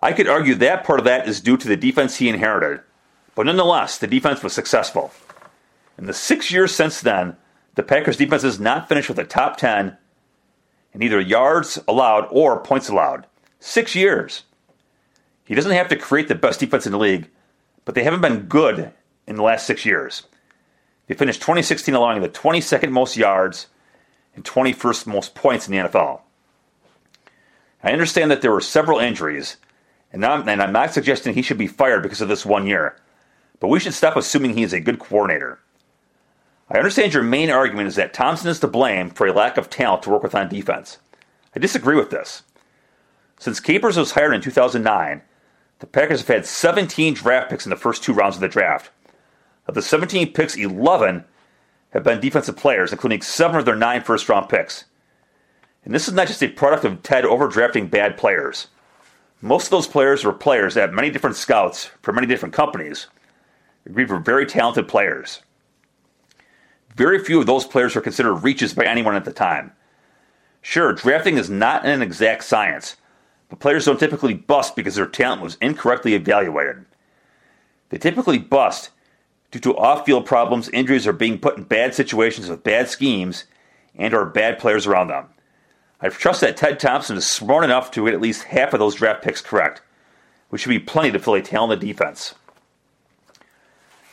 I 0.03 0.13
could 0.13 0.29
argue 0.29 0.55
that 0.57 0.85
part 0.85 0.99
of 0.99 1.05
that 1.05 1.29
is 1.29 1.41
due 1.41 1.57
to 1.57 1.69
the 1.69 1.77
defense 1.77 2.17
he 2.17 2.29
inherited, 2.29 2.81
but 3.35 3.47
nonetheless, 3.47 3.99
the 3.99 4.07
defense 4.07 4.43
was 4.43 4.53
successful. 4.53 5.13
In 5.99 6.07
the 6.07 6.13
six 6.13 6.51
years 6.51 6.75
since 6.75 7.01
then, 7.01 7.37
the 7.75 7.83
Packers' 7.83 8.17
defense 8.17 8.43
has 8.43 8.61
not 8.61 8.89
finished 8.89 9.09
with 9.09 9.19
a 9.19 9.25
top 9.25 9.57
10 9.57 9.97
in 10.93 11.03
either 11.03 11.21
yards 11.21 11.79
allowed 11.89 12.27
or 12.31 12.61
points 12.61 12.89
allowed. 12.89 13.27
Six 13.61 13.95
years. 13.95 14.43
He 15.45 15.55
doesn't 15.55 15.73
have 15.73 15.89
to 15.89 15.97
create 15.97 16.29
the 16.29 16.35
best 16.35 16.61
defense 16.61 16.87
in 16.87 16.93
the 16.93 16.99
league, 16.99 17.31
but 17.85 17.95
they 17.95 18.05
haven't 18.05 18.21
been 18.21 18.47
good 18.47 18.93
in 19.27 19.37
the 19.37 19.43
last 19.43 19.67
six 19.67 19.85
years. 19.87 20.25
They 21.07 21.15
finished 21.15 21.41
2016 21.41 21.95
allowing 21.95 22.23
the 22.23 22.29
22nd 22.29 22.91
most 22.91 23.17
yards 23.17 23.67
and 24.35 24.45
21st 24.45 25.07
most 25.07 25.35
points 25.35 25.69
in 25.69 25.73
the 25.73 25.89
NFL. 25.89 26.21
I 27.83 27.93
understand 27.93 28.31
that 28.31 28.43
there 28.43 28.53
were 28.53 28.61
several 28.61 28.99
injuries, 28.99 29.57
and 30.13 30.25
I'm, 30.25 30.49
and 30.49 30.63
I'm 30.63 30.73
not 30.73 30.95
suggesting 30.95 31.35
he 31.35 31.43
should 31.43 31.59
be 31.59 31.67
fired 31.67 32.03
because 32.03 32.21
of 32.21 32.29
this 32.29 32.47
one 32.47 32.67
year, 32.67 32.97
but 33.61 33.69
we 33.69 33.81
should 33.81 33.95
stop 33.95 34.17
assuming 34.17 34.55
he 34.55 34.63
is 34.63 34.73
a 34.73 34.81
good 34.81 34.99
coordinator. 34.99 35.59
I 36.71 36.79
understand 36.79 37.13
your 37.13 37.23
main 37.23 37.51
argument 37.51 37.89
is 37.89 37.97
that 37.97 38.15
Thompson 38.15 38.49
is 38.49 38.61
to 38.61 38.69
blame 38.69 39.11
for 39.11 39.27
a 39.27 39.33
lack 39.33 39.57
of 39.59 39.69
talent 39.69 40.05
to 40.05 40.11
work 40.11 40.23
with 40.23 40.35
on 40.35 40.49
defense. 40.49 40.99
I 41.55 41.59
disagree 41.59 41.97
with 41.97 42.11
this. 42.11 42.43
Since 43.39 43.61
Capers 43.61 43.97
was 43.97 44.13
hired 44.13 44.35
in 44.35 44.41
2009, 44.41 45.23
the 45.81 45.87
Packers 45.87 46.21
have 46.21 46.29
had 46.29 46.47
17 46.47 47.15
draft 47.15 47.51
picks 47.51 47.67
in 47.67 47.71
the 47.71 47.77
first 47.77 48.05
two 48.05 48.13
rounds 48.13 48.37
of 48.37 48.41
the 48.41 48.49
draft. 48.49 48.91
Of 49.67 49.75
the 49.75 49.83
17 49.83 50.33
picks, 50.33 50.57
11 50.57 51.25
have 51.93 52.03
been 52.03 52.21
defensive 52.21 52.57
players, 52.57 52.93
including 52.93 53.23
seven 53.23 53.57
of 53.57 53.65
their 53.65 53.77
nine 53.77 54.03
first 54.03 54.29
round 54.29 54.49
picks. 54.49 54.85
And 55.85 55.95
this 55.95 56.09
is 56.09 56.15
not 56.15 56.27
just 56.27 56.43
a 56.43 56.49
product 56.49 56.85
of 56.85 57.03
Ted 57.03 57.25
overdrafting 57.25 57.91
bad 57.91 58.17
players. 58.17 58.69
Most 59.41 59.65
of 59.65 59.71
those 59.71 59.89
players 59.89 60.25
were 60.25 60.33
players 60.33 60.75
that 60.75 60.95
many 60.95 61.11
different 61.11 61.37
scouts 61.37 61.91
for 62.03 62.13
many 62.13 62.27
different 62.27 62.55
companies 62.55 63.09
agreed 63.85 64.09
were 64.09 64.19
very 64.19 64.47
talented 64.47 64.87
players. 64.87 65.43
Very 66.95 67.23
few 67.23 67.41
of 67.41 67.47
those 67.47 67.67
players 67.67 67.95
were 67.95 68.01
considered 68.01 68.35
reaches 68.37 68.75
by 68.75 68.85
anyone 68.85 69.17
at 69.17 69.25
the 69.25 69.33
time. 69.33 69.73
Sure, 70.61 70.93
drafting 70.93 71.37
is 71.37 71.51
not 71.51 71.85
an 71.85 72.03
exact 72.03 72.45
science, 72.45 72.97
but 73.49 73.59
players 73.59 73.87
don't 73.87 73.99
typically 73.99 74.35
bust 74.35 74.77
because 74.77 74.95
their 74.95 75.07
talent 75.07 75.43
was 75.43 75.57
incorrectly 75.61 76.15
evaluated. 76.15 76.85
They 77.89 77.99
typically 77.99 78.39
bust 78.39 78.91
due 79.53 79.61
to 79.61 79.77
off-field 79.77 80.27
problems, 80.27 80.69
injuries, 80.71 81.07
or 81.07 81.13
being 81.13 81.39
put 81.39 81.57
in 81.57 81.63
bad 81.63 81.95
situations 81.95 82.49
with 82.49 82.65
bad 82.65 82.89
schemes 82.89 83.45
and 83.95 84.13
or 84.13 84.25
bad 84.25 84.59
players 84.59 84.87
around 84.87 85.09
them. 85.09 85.27
I 86.01 86.09
trust 86.09 86.41
that 86.41 86.57
Ted 86.57 86.81
Thompson 86.81 87.17
is 87.17 87.31
smart 87.31 87.63
enough 87.63 87.93
to 87.93 88.07
get 88.07 88.15
at 88.15 88.21
least 88.21 88.45
half 88.45 88.73
of 88.73 88.81
those 88.81 88.97
draft 88.97 89.23
picks 89.23 89.41
correct, 89.41 89.83
which 90.49 90.63
should 90.63 90.71
be 90.71 90.81
plenty 90.81 91.13
to 91.13 91.21
fill 91.21 91.35
a 91.35 91.43
talented 91.43 91.79
defense. 91.79 92.35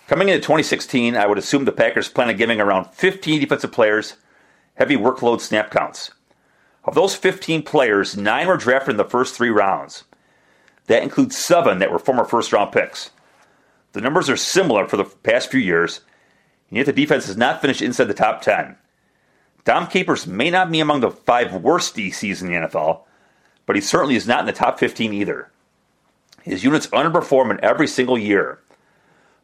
Coming 0.08 0.30
into 0.30 0.42
2016, 0.42 1.16
I 1.16 1.26
would 1.26 1.38
assume 1.38 1.66
the 1.66 1.72
Packers 1.72 2.10
plan 2.10 2.30
on 2.30 2.36
giving 2.36 2.60
around 2.60 2.86
15 2.92 3.40
defensive 3.40 3.72
players 3.72 4.18
heavy 4.76 4.96
workload 4.96 5.42
snap 5.42 5.72
counts. 5.72 6.12
Of 6.84 6.96
those 6.96 7.16
15 7.16 7.64
players, 7.64 8.18
nine 8.18 8.48
were 8.48 8.58
drafted 8.58 8.92
in 8.92 8.98
the 8.98 9.04
first 9.04 9.36
three 9.36 9.50
rounds. 9.50 10.04
That 10.88 11.04
includes 11.04 11.38
seven 11.38 11.80
that 11.80 11.92
were 11.92 12.00
former 12.00 12.26
first 12.26 12.52
round 12.52 12.72
picks. 12.72 13.12
The 13.94 14.02
numbers 14.02 14.30
are 14.30 14.38
similar 14.38 14.88
for 14.88 14.98
the 14.98 15.06
past 15.06 15.50
few 15.50 15.60
years, 15.60 16.02
and 16.70 16.78
yet 16.78 16.86
the 16.86 16.94
defense 16.94 17.26
has 17.28 17.38
not 17.38 17.62
finished 17.62 17.82
inside 17.82 18.06
the 18.06 18.14
top 18.14 18.42
10. 18.42 18.76
Dom 19.66 19.88
Capers 19.88 20.28
may 20.28 20.50
not 20.50 20.72
be 20.72 20.80
among 20.80 21.02
the 21.02 21.12
five 21.12 21.54
worst 21.54 21.96
DCs 21.96 22.42
in 22.42 22.48
the 22.48 22.54
NFL, 22.54 23.02
but 23.66 23.76
he 23.76 23.82
certainly 23.82 24.16
is 24.16 24.28
not 24.28 24.42
in 24.42 24.46
the 24.46 24.54
top 24.54 24.80
15 24.80 25.14
either. 25.14 25.52
His 26.44 26.64
units 26.64 26.88
underperform 26.88 27.52
in 27.52 27.64
every 27.64 27.88
single 27.88 28.18
year. 28.18 28.60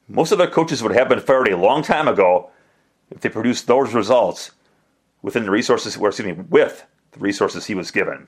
Most 0.08 0.32
of 0.32 0.38
their 0.38 0.48
coaches 0.48 0.82
would 0.82 0.94
have 0.94 1.10
been 1.10 1.20
fired 1.20 1.48
a 1.50 1.58
long 1.58 1.84
time 1.84 2.08
ago 2.08 2.50
if 3.12 3.22
they 3.22 3.30
produced 3.30 3.68
those 3.68 3.94
results 3.94 4.52
within 5.22 5.44
the 5.44 5.52
resources, 5.52 5.98
or 5.98 6.10
excuse 6.10 6.38
me, 6.38 6.44
with 6.50 6.86
the 7.12 7.20
resources 7.20 7.66
he 7.66 7.76
was 7.76 7.92
given. 7.92 8.28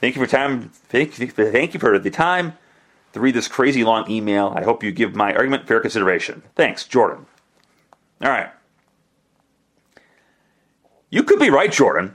Thank 0.00 0.16
you 0.16 0.24
for 0.24 0.30
time. 0.30 0.70
Thank 0.70 1.14
thank 1.14 1.74
you 1.74 1.80
for 1.80 1.98
the 1.98 2.10
time 2.10 2.54
to 3.16 3.20
read 3.20 3.34
this 3.34 3.48
crazy 3.48 3.82
long 3.82 4.10
email. 4.10 4.52
I 4.54 4.62
hope 4.62 4.84
you 4.84 4.92
give 4.92 5.14
my 5.14 5.32
argument 5.32 5.66
fair 5.66 5.80
consideration. 5.80 6.42
Thanks, 6.54 6.84
Jordan. 6.84 7.24
All 8.20 8.28
right. 8.28 8.50
You 11.08 11.22
could 11.22 11.38
be 11.38 11.48
right, 11.48 11.72
Jordan. 11.72 12.14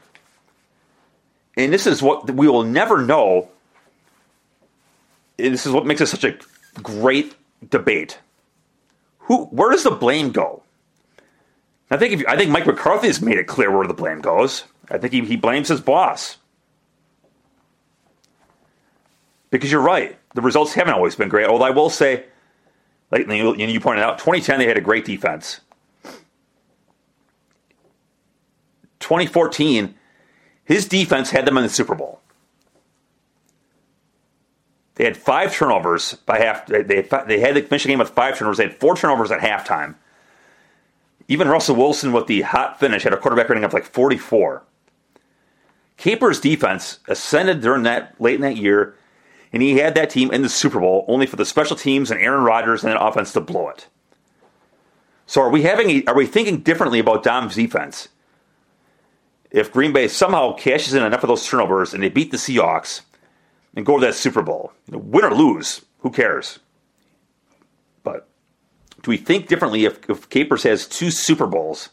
And 1.57 1.73
this 1.73 1.87
is 1.87 2.03
what 2.03 2.29
we 2.29 2.47
will 2.47 2.61
never 2.61 3.01
know. 3.01 3.49
And 5.39 5.51
this 5.55 5.65
is 5.65 5.71
what 5.71 5.87
makes 5.87 6.01
it 6.01 6.05
such 6.05 6.23
a 6.23 6.37
great 6.83 7.33
debate. 7.67 8.19
Who, 9.21 9.45
where 9.45 9.71
does 9.71 9.83
the 9.83 9.89
blame 9.89 10.31
go? 10.31 10.61
I 11.89 11.97
think 11.97 12.13
if, 12.13 12.27
I 12.27 12.37
think 12.37 12.51
Mike 12.51 12.67
McCarthy 12.67 13.07
has 13.07 13.23
made 13.23 13.39
it 13.39 13.47
clear 13.47 13.75
where 13.75 13.87
the 13.87 13.95
blame 13.95 14.21
goes. 14.21 14.65
I 14.91 14.99
think 14.99 15.13
he, 15.13 15.21
he 15.21 15.35
blames 15.35 15.69
his 15.69 15.81
boss. 15.81 16.37
Because 19.49 19.71
you're 19.71 19.81
right, 19.81 20.19
the 20.33 20.41
results 20.41 20.73
haven't 20.73 20.93
always 20.93 21.15
been 21.15 21.29
great. 21.29 21.47
Although 21.47 21.65
I 21.65 21.71
will 21.71 21.89
say, 21.89 22.25
like 23.11 23.27
you, 23.27 23.55
you 23.55 23.79
pointed 23.79 24.03
out, 24.03 24.17
2010 24.17 24.59
they 24.59 24.67
had 24.67 24.77
a 24.77 24.81
great 24.81 25.05
defense. 25.05 25.61
2014, 28.99 29.95
his 30.63 30.87
defense 30.87 31.31
had 31.31 31.45
them 31.45 31.57
in 31.57 31.63
the 31.63 31.69
Super 31.69 31.95
Bowl. 31.95 32.21
They 34.95 35.05
had 35.05 35.17
five 35.17 35.53
turnovers 35.53 36.13
by 36.13 36.37
half. 36.37 36.67
They 36.67 36.77
had, 36.77 37.27
they 37.27 37.39
had 37.39 37.55
the 37.55 37.61
game 37.61 37.99
with 37.99 38.11
five 38.11 38.37
turnovers. 38.37 38.57
They 38.57 38.67
had 38.67 38.79
four 38.79 38.95
turnovers 38.95 39.31
at 39.31 39.39
halftime. 39.39 39.95
Even 41.27 41.47
Russell 41.47 41.75
Wilson, 41.75 42.11
with 42.11 42.27
the 42.27 42.41
hot 42.41 42.79
finish, 42.79 43.03
had 43.03 43.13
a 43.13 43.17
quarterback 43.17 43.49
rating 43.49 43.63
of 43.63 43.73
like 43.73 43.85
44. 43.85 44.63
Capers' 45.97 46.39
defense 46.39 46.99
ascended 47.07 47.61
during 47.61 47.83
that 47.83 48.19
late 48.19 48.35
in 48.35 48.41
that 48.41 48.57
year, 48.57 48.95
and 49.53 49.61
he 49.61 49.77
had 49.77 49.95
that 49.95 50.09
team 50.09 50.31
in 50.31 50.41
the 50.41 50.49
Super 50.49 50.79
Bowl 50.79 51.05
only 51.07 51.25
for 51.25 51.35
the 51.35 51.45
special 51.45 51.75
teams 51.75 52.11
and 52.11 52.21
Aaron 52.21 52.43
Rodgers 52.43 52.83
and 52.83 52.91
that 52.91 53.01
offense 53.01 53.33
to 53.33 53.41
blow 53.41 53.69
it. 53.69 53.87
So 55.25 55.41
are 55.41 55.49
we 55.49 55.63
having? 55.63 55.89
A, 55.89 56.05
are 56.05 56.15
we 56.15 56.25
thinking 56.25 56.57
differently 56.57 56.99
about 56.99 57.23
Dom's 57.23 57.55
defense? 57.55 58.09
If 59.49 59.71
Green 59.71 59.91
Bay 59.91 60.07
somehow 60.07 60.53
cashes 60.53 60.93
in 60.93 61.03
enough 61.03 61.23
of 61.23 61.27
those 61.27 61.45
turnovers 61.45 61.93
and 61.93 62.01
they 62.01 62.09
beat 62.09 62.31
the 62.31 62.37
Seahawks 62.37 63.01
and 63.75 63.85
go 63.85 63.99
to 63.99 64.05
that 64.05 64.15
Super 64.15 64.41
Bowl, 64.41 64.71
win 64.89 65.25
or 65.25 65.33
lose, 65.33 65.85
who 65.99 66.09
cares? 66.09 66.59
But 68.03 68.27
do 69.03 69.11
we 69.11 69.17
think 69.17 69.47
differently 69.47 69.85
if, 69.85 70.09
if 70.09 70.29
Capers 70.29 70.63
has 70.63 70.87
two 70.87 71.11
Super 71.11 71.47
Bowls 71.47 71.89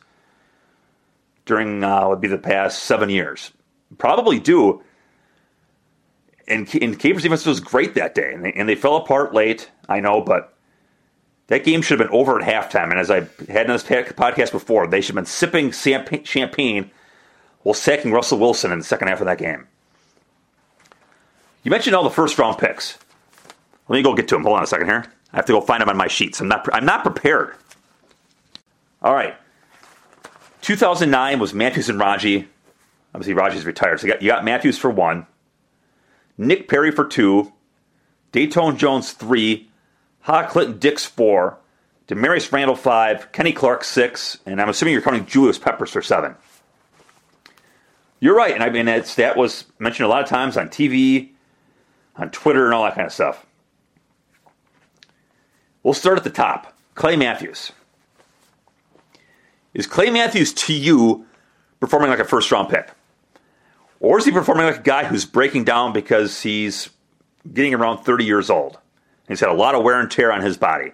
during 1.47 1.83
uh, 1.83 2.09
would 2.09 2.21
be 2.21 2.29
the 2.29 2.39
past 2.39 2.85
seven 2.85 3.11
years? 3.11 3.53
Probably 3.99 4.39
do. 4.39 4.83
And, 6.49 6.69
and 6.83 6.99
Capers 6.99 7.23
defense 7.23 7.45
was 7.47 7.61
great 7.61 7.95
that 7.95 8.15
day, 8.15 8.33
and 8.33 8.45
they, 8.45 8.53
and 8.53 8.69
they 8.69 8.75
fell 8.75 8.97
apart 8.97 9.35
late. 9.35 9.71
I 9.89 10.01
know, 10.01 10.21
but 10.21 10.55
that 11.49 11.65
game 11.65 11.83
should 11.83 11.99
have 11.99 12.09
been 12.09 12.19
over 12.19 12.41
at 12.41 12.47
halftime. 12.47 12.91
And 12.91 12.99
as 12.99 13.11
I 13.11 13.21
had 13.51 13.67
in 13.67 13.73
this 13.73 13.83
podcast 13.83 14.53
before, 14.53 14.87
they 14.87 15.01
should 15.01 15.15
have 15.15 15.25
been 15.25 15.27
sipping 15.27 15.71
champagne 15.73 16.91
while 17.63 17.75
sacking 17.75 18.13
Russell 18.13 18.39
Wilson 18.39 18.73
in 18.73 18.79
the 18.79 18.85
second 18.85 19.09
half 19.09 19.21
of 19.21 19.27
that 19.27 19.39
game. 19.39 19.67
You 21.63 21.71
mentioned 21.71 21.97
all 21.97 22.05
the 22.05 22.11
first 22.11 22.39
round 22.39 22.59
picks. 22.59 22.99
Let 23.89 23.97
me 23.97 24.03
go 24.03 24.15
get 24.15 24.29
to 24.29 24.37
them. 24.37 24.45
Hold 24.45 24.57
on 24.57 24.65
a 24.65 24.67
second 24.67 24.87
here. 24.87 25.05
I 25.33 25.37
have 25.37 25.47
to 25.47 25.53
go 25.53 25.61
find 25.61 25.83
them 25.83 25.89
on 25.89 25.97
my 25.97 26.09
sheets. 26.09 26.41
I'm 26.41 26.49
not. 26.49 26.67
I'm 26.73 26.87
not 26.87 27.03
prepared. 27.03 27.55
All 29.03 29.15
right. 29.15 29.35
2009 30.63 31.39
was 31.39 31.55
Matthews 31.55 31.89
and 31.89 31.99
Raji. 31.99 32.49
Obviously, 33.15 33.35
Raji's 33.35 33.65
retired, 33.65 34.01
so 34.01 34.07
you 34.07 34.13
got, 34.13 34.23
you 34.23 34.29
got 34.29 34.45
Matthews 34.45 34.77
for 34.77 34.91
one, 34.91 35.27
Nick 36.39 36.69
Perry 36.69 36.93
for 36.93 37.05
two, 37.05 37.53
Datone 38.33 38.77
Jones 38.79 39.13
three, 39.13 39.69
Ha 40.21 40.47
Clinton 40.47 40.79
Dix 40.79 41.05
four, 41.05 41.59
Damarious 42.07 42.51
Randall 42.51 42.77
five, 42.77 43.33
Kenny 43.33 43.53
Clark 43.53 43.85
six, 43.85 44.39
and 44.47 44.63
I'm 44.63 44.69
assuming 44.69 44.93
you're 44.93 45.03
counting 45.03 45.27
Julius 45.27 45.59
Peppers 45.59 45.91
for 45.91 46.01
seven. 46.01 46.37
You're 48.21 48.37
right, 48.37 48.55
and 48.55 48.63
I 48.63 48.71
mean 48.71 48.87
that 48.87 49.07
stat 49.07 49.37
was 49.37 49.65
mentioned 49.79 50.07
a 50.07 50.09
lot 50.09 50.23
of 50.23 50.29
times 50.29 50.57
on 50.57 50.69
TV, 50.69 51.31
on 52.17 52.31
Twitter, 52.31 52.65
and 52.65 52.75
all 52.75 52.85
that 52.85 52.95
kind 52.95 53.07
of 53.07 53.13
stuff. 53.13 53.45
We'll 55.83 55.95
start 55.95 56.19
at 56.19 56.25
the 56.25 56.31
top. 56.31 56.75
Clay 56.95 57.17
Matthews. 57.17 57.73
Is 59.75 59.87
Clay 59.87 60.11
Matthews 60.11 60.53
to 60.55 60.75
you 60.75 61.27
performing 61.79 62.11
like 62.11 62.19
a 62.19 62.25
first 62.25 62.51
round 62.51 62.69
pick? 62.69 62.91
Or 64.01 64.19
is 64.19 64.25
he 64.25 64.31
performing 64.31 64.67
like 64.67 64.79
a 64.79 64.83
guy 64.83 65.05
who's 65.05 65.25
breaking 65.25 65.65
down 65.65 65.93
because 65.93 66.41
he's 66.43 66.91
getting 67.53 67.75
around 67.75 68.05
30 68.05 68.25
years 68.25 68.51
old? 68.51 68.79
He's 69.27 69.41
had 69.41 69.49
a 69.49 69.55
lot 69.55 69.75
of 69.75 69.83
wear 69.83 70.01
and 70.01 70.11
tear 70.11 70.33
on 70.33 70.41
his 70.41 70.57
body. 70.57 70.93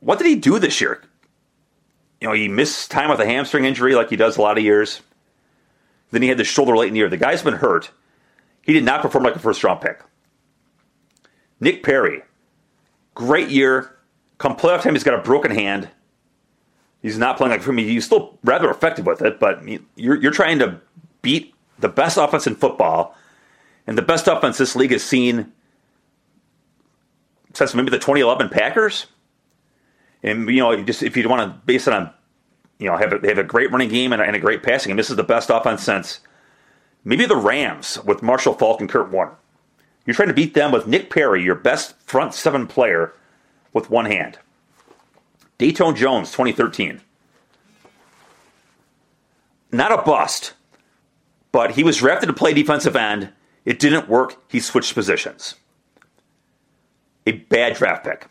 What 0.00 0.18
did 0.18 0.26
he 0.26 0.36
do 0.36 0.58
this 0.58 0.80
year? 0.80 1.02
You 2.20 2.28
know, 2.28 2.34
he 2.34 2.48
missed 2.48 2.90
time 2.90 3.10
with 3.10 3.20
a 3.20 3.26
hamstring 3.26 3.64
injury 3.64 3.94
like 3.94 4.10
he 4.10 4.16
does 4.16 4.36
a 4.36 4.42
lot 4.42 4.58
of 4.58 4.64
years. 4.64 5.00
Then 6.10 6.22
he 6.22 6.28
had 6.28 6.38
the 6.38 6.44
shoulder 6.44 6.76
late 6.76 6.88
in 6.88 6.94
the 6.94 6.98
year. 6.98 7.08
The 7.08 7.16
guy's 7.16 7.42
been 7.42 7.54
hurt. 7.54 7.90
He 8.62 8.72
did 8.72 8.84
not 8.84 9.02
perform 9.02 9.24
like 9.24 9.36
a 9.36 9.38
first 9.38 9.62
round 9.62 9.80
pick. 9.80 10.00
Nick 11.60 11.82
Perry, 11.82 12.22
great 13.14 13.48
year. 13.48 13.96
Come 14.38 14.56
playoff 14.56 14.82
time, 14.82 14.94
he's 14.94 15.04
got 15.04 15.18
a 15.18 15.22
broken 15.22 15.50
hand. 15.50 15.88
He's 17.02 17.18
not 17.18 17.36
playing 17.36 17.52
like 17.52 17.62
for 17.62 17.72
me. 17.72 17.84
He's 17.84 18.04
still 18.04 18.38
rather 18.42 18.70
effective 18.70 19.06
with 19.06 19.22
it, 19.22 19.38
but 19.38 19.62
you're, 19.96 20.20
you're 20.20 20.32
trying 20.32 20.58
to 20.58 20.80
beat 21.22 21.54
the 21.78 21.88
best 21.88 22.16
offense 22.16 22.46
in 22.46 22.56
football, 22.56 23.16
and 23.86 23.96
the 23.96 24.02
best 24.02 24.26
offense 24.26 24.58
this 24.58 24.74
league 24.74 24.90
has 24.90 25.04
seen 25.04 25.52
since 27.54 27.74
maybe 27.74 27.90
the 27.90 27.98
2011 27.98 28.48
Packers. 28.48 29.06
And 30.22 30.48
you 30.48 30.60
know, 30.60 30.82
just 30.82 31.02
if 31.02 31.16
you 31.16 31.28
want 31.28 31.42
to 31.42 31.58
base 31.66 31.86
it 31.86 31.94
on, 31.94 32.12
you 32.78 32.86
know, 32.86 32.96
have 32.96 33.12
a, 33.12 33.26
have 33.28 33.38
a 33.38 33.44
great 33.44 33.70
running 33.70 33.88
game 33.88 34.12
and 34.12 34.20
a, 34.20 34.24
and 34.24 34.34
a 34.34 34.40
great 34.40 34.62
passing, 34.62 34.90
and 34.90 34.98
this 34.98 35.10
is 35.10 35.16
the 35.16 35.22
best 35.22 35.50
offense 35.50 35.82
since 35.82 36.20
maybe 37.04 37.26
the 37.26 37.36
Rams 37.36 38.02
with 38.04 38.22
Marshall 38.22 38.54
Faulk 38.54 38.80
and 38.80 38.90
Kurt 38.90 39.10
Warner. 39.10 39.36
You're 40.04 40.14
trying 40.14 40.28
to 40.28 40.34
beat 40.34 40.54
them 40.54 40.72
with 40.72 40.86
Nick 40.86 41.10
Perry, 41.10 41.42
your 41.44 41.54
best 41.54 41.94
front 42.00 42.34
seven 42.34 42.66
player, 42.66 43.12
with 43.72 43.90
one 43.90 44.06
hand. 44.06 44.38
Datone 45.58 45.96
Jones, 45.96 46.30
2013. 46.30 47.00
Not 49.72 49.92
a 49.92 50.02
bust, 50.02 50.54
but 51.52 51.72
he 51.72 51.84
was 51.84 51.98
drafted 51.98 52.28
to 52.28 52.32
play 52.32 52.52
defensive 52.52 52.96
end. 52.96 53.30
It 53.64 53.78
didn't 53.78 54.08
work. 54.08 54.36
He 54.48 54.60
switched 54.60 54.94
positions. 54.94 55.56
A 57.26 57.32
bad 57.32 57.74
draft 57.74 58.04
pick. 58.04 58.28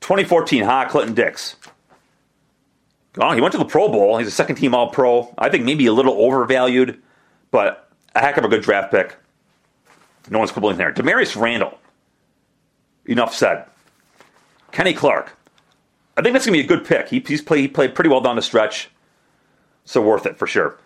2014, 0.00 0.62
Ha 0.64 0.88
Clinton 0.88 1.14
Dix. 1.14 1.56
Oh, 3.18 3.32
he 3.32 3.40
went 3.40 3.52
to 3.52 3.58
the 3.58 3.64
Pro 3.64 3.88
Bowl. 3.88 4.18
He's 4.18 4.28
a 4.28 4.32
second 4.32 4.56
team 4.56 4.74
All 4.74 4.90
Pro. 4.90 5.34
I 5.38 5.48
think 5.48 5.64
maybe 5.64 5.86
a 5.86 5.92
little 5.92 6.14
overvalued, 6.14 7.00
but 7.50 7.90
a 8.14 8.20
heck 8.20 8.36
of 8.36 8.44
a 8.44 8.48
good 8.48 8.62
draft 8.62 8.90
pick. 8.90 9.16
No 10.30 10.38
one's 10.38 10.52
quibbling 10.52 10.78
there. 10.78 10.92
Damarious 10.92 11.40
Randall. 11.40 11.78
Enough 13.06 13.34
said. 13.34 13.66
Kenny 14.74 14.92
Clark. 14.92 15.38
I 16.16 16.22
think 16.22 16.32
that's 16.32 16.46
going 16.46 16.58
to 16.58 16.62
be 16.62 16.64
a 16.64 16.76
good 16.76 16.84
pick. 16.84 17.08
He, 17.08 17.20
he's 17.20 17.40
played, 17.40 17.60
he 17.60 17.68
played 17.68 17.94
pretty 17.94 18.10
well 18.10 18.20
down 18.20 18.34
the 18.36 18.42
stretch, 18.42 18.90
so 19.84 20.02
worth 20.02 20.26
it 20.26 20.36
for 20.36 20.48
sure. 20.48 20.78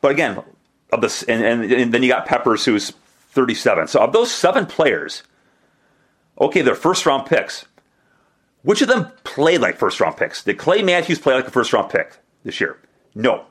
But 0.00 0.12
again, 0.12 0.42
of 0.90 1.02
this, 1.02 1.22
and, 1.24 1.44
and, 1.44 1.70
and 1.70 1.92
then 1.92 2.02
you 2.02 2.08
got 2.08 2.26
Peppers, 2.26 2.64
who's 2.64 2.90
37. 3.30 3.88
So 3.88 4.00
of 4.00 4.14
those 4.14 4.32
seven 4.32 4.64
players, 4.64 5.22
okay, 6.40 6.62
they're 6.62 6.74
first 6.74 7.04
round 7.04 7.26
picks. 7.26 7.66
Which 8.62 8.80
of 8.80 8.88
them 8.88 9.12
played 9.24 9.60
like 9.60 9.76
first 9.76 10.00
round 10.00 10.16
picks? 10.16 10.42
Did 10.42 10.58
Clay 10.58 10.82
Matthews 10.82 11.18
play 11.18 11.34
like 11.34 11.46
a 11.46 11.50
first 11.50 11.72
round 11.72 11.90
pick 11.90 12.16
this 12.44 12.60
year? 12.60 12.78
No. 13.14 13.44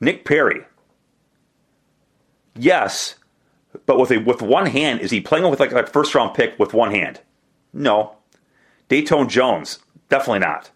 Nick 0.00 0.24
Perry. 0.24 0.64
Yes, 2.56 3.16
but 3.84 3.98
with 3.98 4.10
a 4.10 4.18
with 4.18 4.40
one 4.40 4.66
hand, 4.66 5.00
is 5.00 5.10
he 5.10 5.20
playing 5.20 5.48
with 5.48 5.60
like 5.60 5.72
a 5.72 5.86
first 5.86 6.14
round 6.14 6.34
pick 6.34 6.58
with 6.58 6.72
one 6.72 6.90
hand? 6.90 7.20
No. 7.72 8.16
Datone 8.88 9.28
Jones, 9.28 9.78
definitely 10.08 10.40
not. 10.40 10.70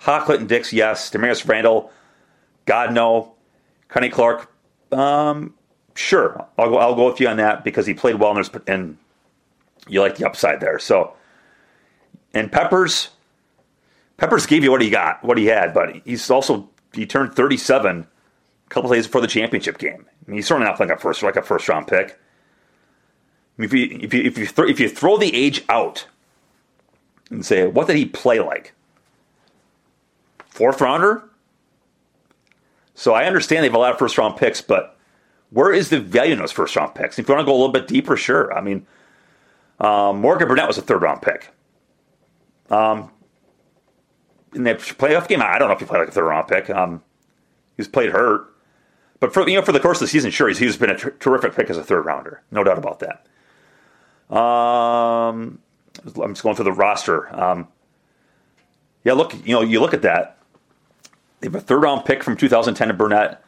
Ha 0.00 0.24
and 0.28 0.48
Dix, 0.48 0.72
yes. 0.72 1.10
Damarious 1.10 1.46
Randall, 1.48 1.90
God 2.66 2.92
no. 2.92 3.34
Kenny 3.88 4.08
Clark, 4.08 4.50
um, 4.92 5.54
sure. 5.94 6.46
I'll 6.58 6.68
go. 6.68 6.78
I'll 6.78 6.94
go 6.94 7.06
with 7.06 7.20
you 7.20 7.28
on 7.28 7.36
that 7.36 7.64
because 7.64 7.86
he 7.86 7.94
played 7.94 8.16
well 8.16 8.36
and, 8.36 8.50
and 8.66 8.98
you 9.88 10.00
like 10.00 10.16
the 10.16 10.26
upside 10.26 10.60
there. 10.60 10.78
So, 10.78 11.14
and 12.32 12.50
Peppers, 12.50 13.10
Peppers 14.16 14.46
gave 14.46 14.64
you 14.64 14.70
what 14.70 14.82
he 14.82 14.90
got, 14.90 15.22
what 15.24 15.38
he 15.38 15.46
had, 15.46 15.72
but 15.72 15.96
he's 16.04 16.30
also 16.30 16.68
he 16.92 17.06
turned 17.06 17.34
37 17.34 18.00
a 18.00 18.68
couple 18.68 18.90
days 18.90 19.06
before 19.06 19.20
the 19.20 19.26
championship 19.26 19.78
game. 19.78 20.06
I 20.08 20.30
mean, 20.30 20.36
he's 20.36 20.46
certainly 20.46 20.68
not 20.68 20.80
like 20.80 20.90
a 20.90 20.96
first 20.96 21.22
like 21.22 21.36
a 21.36 21.42
first 21.42 21.68
round 21.68 21.86
pick. 21.86 22.18
I 23.58 23.62
mean, 23.62 23.66
if 23.66 23.72
you 23.72 23.98
if 24.00 24.14
you 24.14 24.22
if 24.22 24.38
you, 24.38 24.46
th- 24.46 24.68
if 24.68 24.80
you 24.80 24.88
throw 24.88 25.16
the 25.16 25.34
age 25.34 25.64
out, 25.68 26.06
and 27.30 27.44
say, 27.44 27.66
what 27.66 27.86
did 27.86 27.96
he 27.96 28.06
play 28.06 28.40
like? 28.40 28.74
Fourth 30.46 30.80
rounder? 30.80 31.28
So 32.94 33.12
I 33.12 33.24
understand 33.24 33.62
they 33.62 33.68
have 33.68 33.74
a 33.74 33.78
lot 33.78 33.92
of 33.92 33.98
first 33.98 34.16
round 34.18 34.36
picks, 34.36 34.60
but 34.60 34.96
where 35.50 35.72
is 35.72 35.90
the 35.90 36.00
value 36.00 36.32
in 36.32 36.38
those 36.38 36.52
first 36.52 36.76
round 36.76 36.94
picks? 36.94 37.18
If 37.18 37.28
you 37.28 37.34
want 37.34 37.44
to 37.44 37.50
go 37.50 37.52
a 37.52 37.58
little 37.58 37.72
bit 37.72 37.88
deeper, 37.88 38.16
sure. 38.16 38.52
I 38.56 38.60
mean, 38.60 38.86
um, 39.80 40.20
Morgan 40.20 40.48
Burnett 40.48 40.68
was 40.68 40.78
a 40.78 40.82
third 40.82 41.02
round 41.02 41.22
pick. 41.22 41.50
Um, 42.70 43.10
in 44.54 44.62
that 44.64 44.78
playoff 44.78 45.28
game, 45.28 45.42
I 45.42 45.58
don't 45.58 45.68
know 45.68 45.74
if 45.74 45.80
he 45.80 45.86
played 45.86 45.98
like 45.98 46.08
a 46.08 46.12
third 46.12 46.26
round 46.26 46.48
pick. 46.48 46.70
Um, 46.70 47.02
he's 47.76 47.88
played 47.88 48.10
hurt, 48.10 48.54
but 49.20 49.34
for 49.34 49.48
you 49.48 49.56
know 49.56 49.62
for 49.64 49.72
the 49.72 49.80
course 49.80 49.98
of 49.98 50.02
the 50.02 50.08
season, 50.08 50.30
sure, 50.30 50.48
he's, 50.48 50.58
he's 50.58 50.76
been 50.76 50.90
a 50.90 50.96
ter- 50.96 51.10
terrific 51.10 51.54
pick 51.54 51.70
as 51.70 51.76
a 51.76 51.84
third 51.84 52.04
rounder, 52.04 52.42
no 52.50 52.62
doubt 52.62 52.78
about 52.78 53.00
that. 53.00 54.34
Um, 54.34 55.58
I'm 56.02 56.32
just 56.34 56.42
going 56.42 56.56
through 56.56 56.64
the 56.64 56.72
roster. 56.72 57.34
Um, 57.34 57.68
yeah, 59.04 59.12
look, 59.12 59.34
you 59.46 59.54
know, 59.54 59.62
you 59.62 59.80
look 59.80 59.94
at 59.94 60.02
that. 60.02 60.38
They 61.40 61.48
have 61.48 61.54
a 61.54 61.60
third 61.60 61.82
round 61.82 62.04
pick 62.04 62.22
from 62.24 62.36
2010 62.36 62.88
to 62.88 62.94
Burnett, 62.94 63.42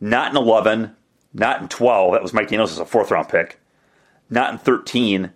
not 0.00 0.30
in 0.30 0.36
11, 0.36 0.94
not 1.32 1.60
in 1.60 1.68
12. 1.68 2.12
That 2.12 2.22
was 2.22 2.32
Mike 2.32 2.48
Daniels 2.48 2.72
as 2.72 2.78
a 2.78 2.84
fourth 2.84 3.10
round 3.10 3.28
pick, 3.28 3.58
not 4.30 4.52
in 4.52 4.58
13. 4.58 5.30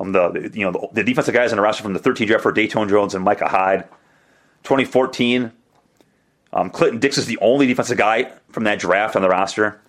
Um, 0.00 0.12
the 0.12 0.50
you 0.54 0.64
know 0.64 0.70
the, 0.70 0.88
the 0.92 1.04
defensive 1.04 1.34
guys 1.34 1.50
in 1.50 1.56
the 1.56 1.62
roster 1.62 1.82
from 1.82 1.92
the 1.92 1.98
13 1.98 2.28
draft 2.28 2.42
for 2.44 2.52
Datone 2.52 2.88
Jones 2.88 3.14
and 3.14 3.24
Micah 3.24 3.48
Hyde. 3.48 3.88
2014, 4.62 5.52
um, 6.52 6.70
Clinton 6.70 7.00
Dix 7.00 7.18
is 7.18 7.26
the 7.26 7.38
only 7.40 7.66
defensive 7.66 7.98
guy 7.98 8.32
from 8.50 8.64
that 8.64 8.78
draft 8.78 9.16
on 9.16 9.22
the 9.22 9.28
roster. 9.28 9.80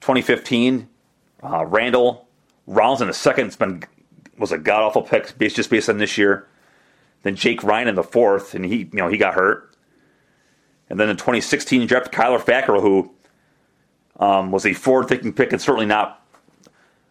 2015, 0.00 0.88
uh, 1.42 1.64
Randall 1.66 2.28
Rollins 2.66 3.00
in 3.00 3.08
the 3.08 3.14
second 3.14 3.46
has 3.46 3.56
been 3.56 3.82
was 4.38 4.52
a 4.52 4.58
god 4.58 4.82
awful 4.82 5.02
pick 5.02 5.36
based 5.38 5.56
just 5.56 5.70
based 5.70 5.88
on 5.88 5.98
this 5.98 6.18
year. 6.18 6.46
Then 7.22 7.34
Jake 7.36 7.62
Ryan 7.62 7.88
in 7.88 7.94
the 7.94 8.02
fourth, 8.02 8.54
and 8.54 8.64
he 8.64 8.78
you 8.78 8.88
know 8.92 9.08
he 9.08 9.16
got 9.16 9.34
hurt. 9.34 9.74
And 10.90 10.98
then 10.98 11.08
in 11.08 11.16
2016, 11.16 11.82
you 11.82 11.86
drafted 11.86 12.12
Kyler 12.12 12.40
Fackrell, 12.40 12.80
who 12.80 13.12
um, 14.18 14.50
was 14.50 14.64
a 14.64 14.72
forward-thinking 14.72 15.34
pick 15.34 15.52
and 15.52 15.60
certainly 15.60 15.86
not. 15.86 16.26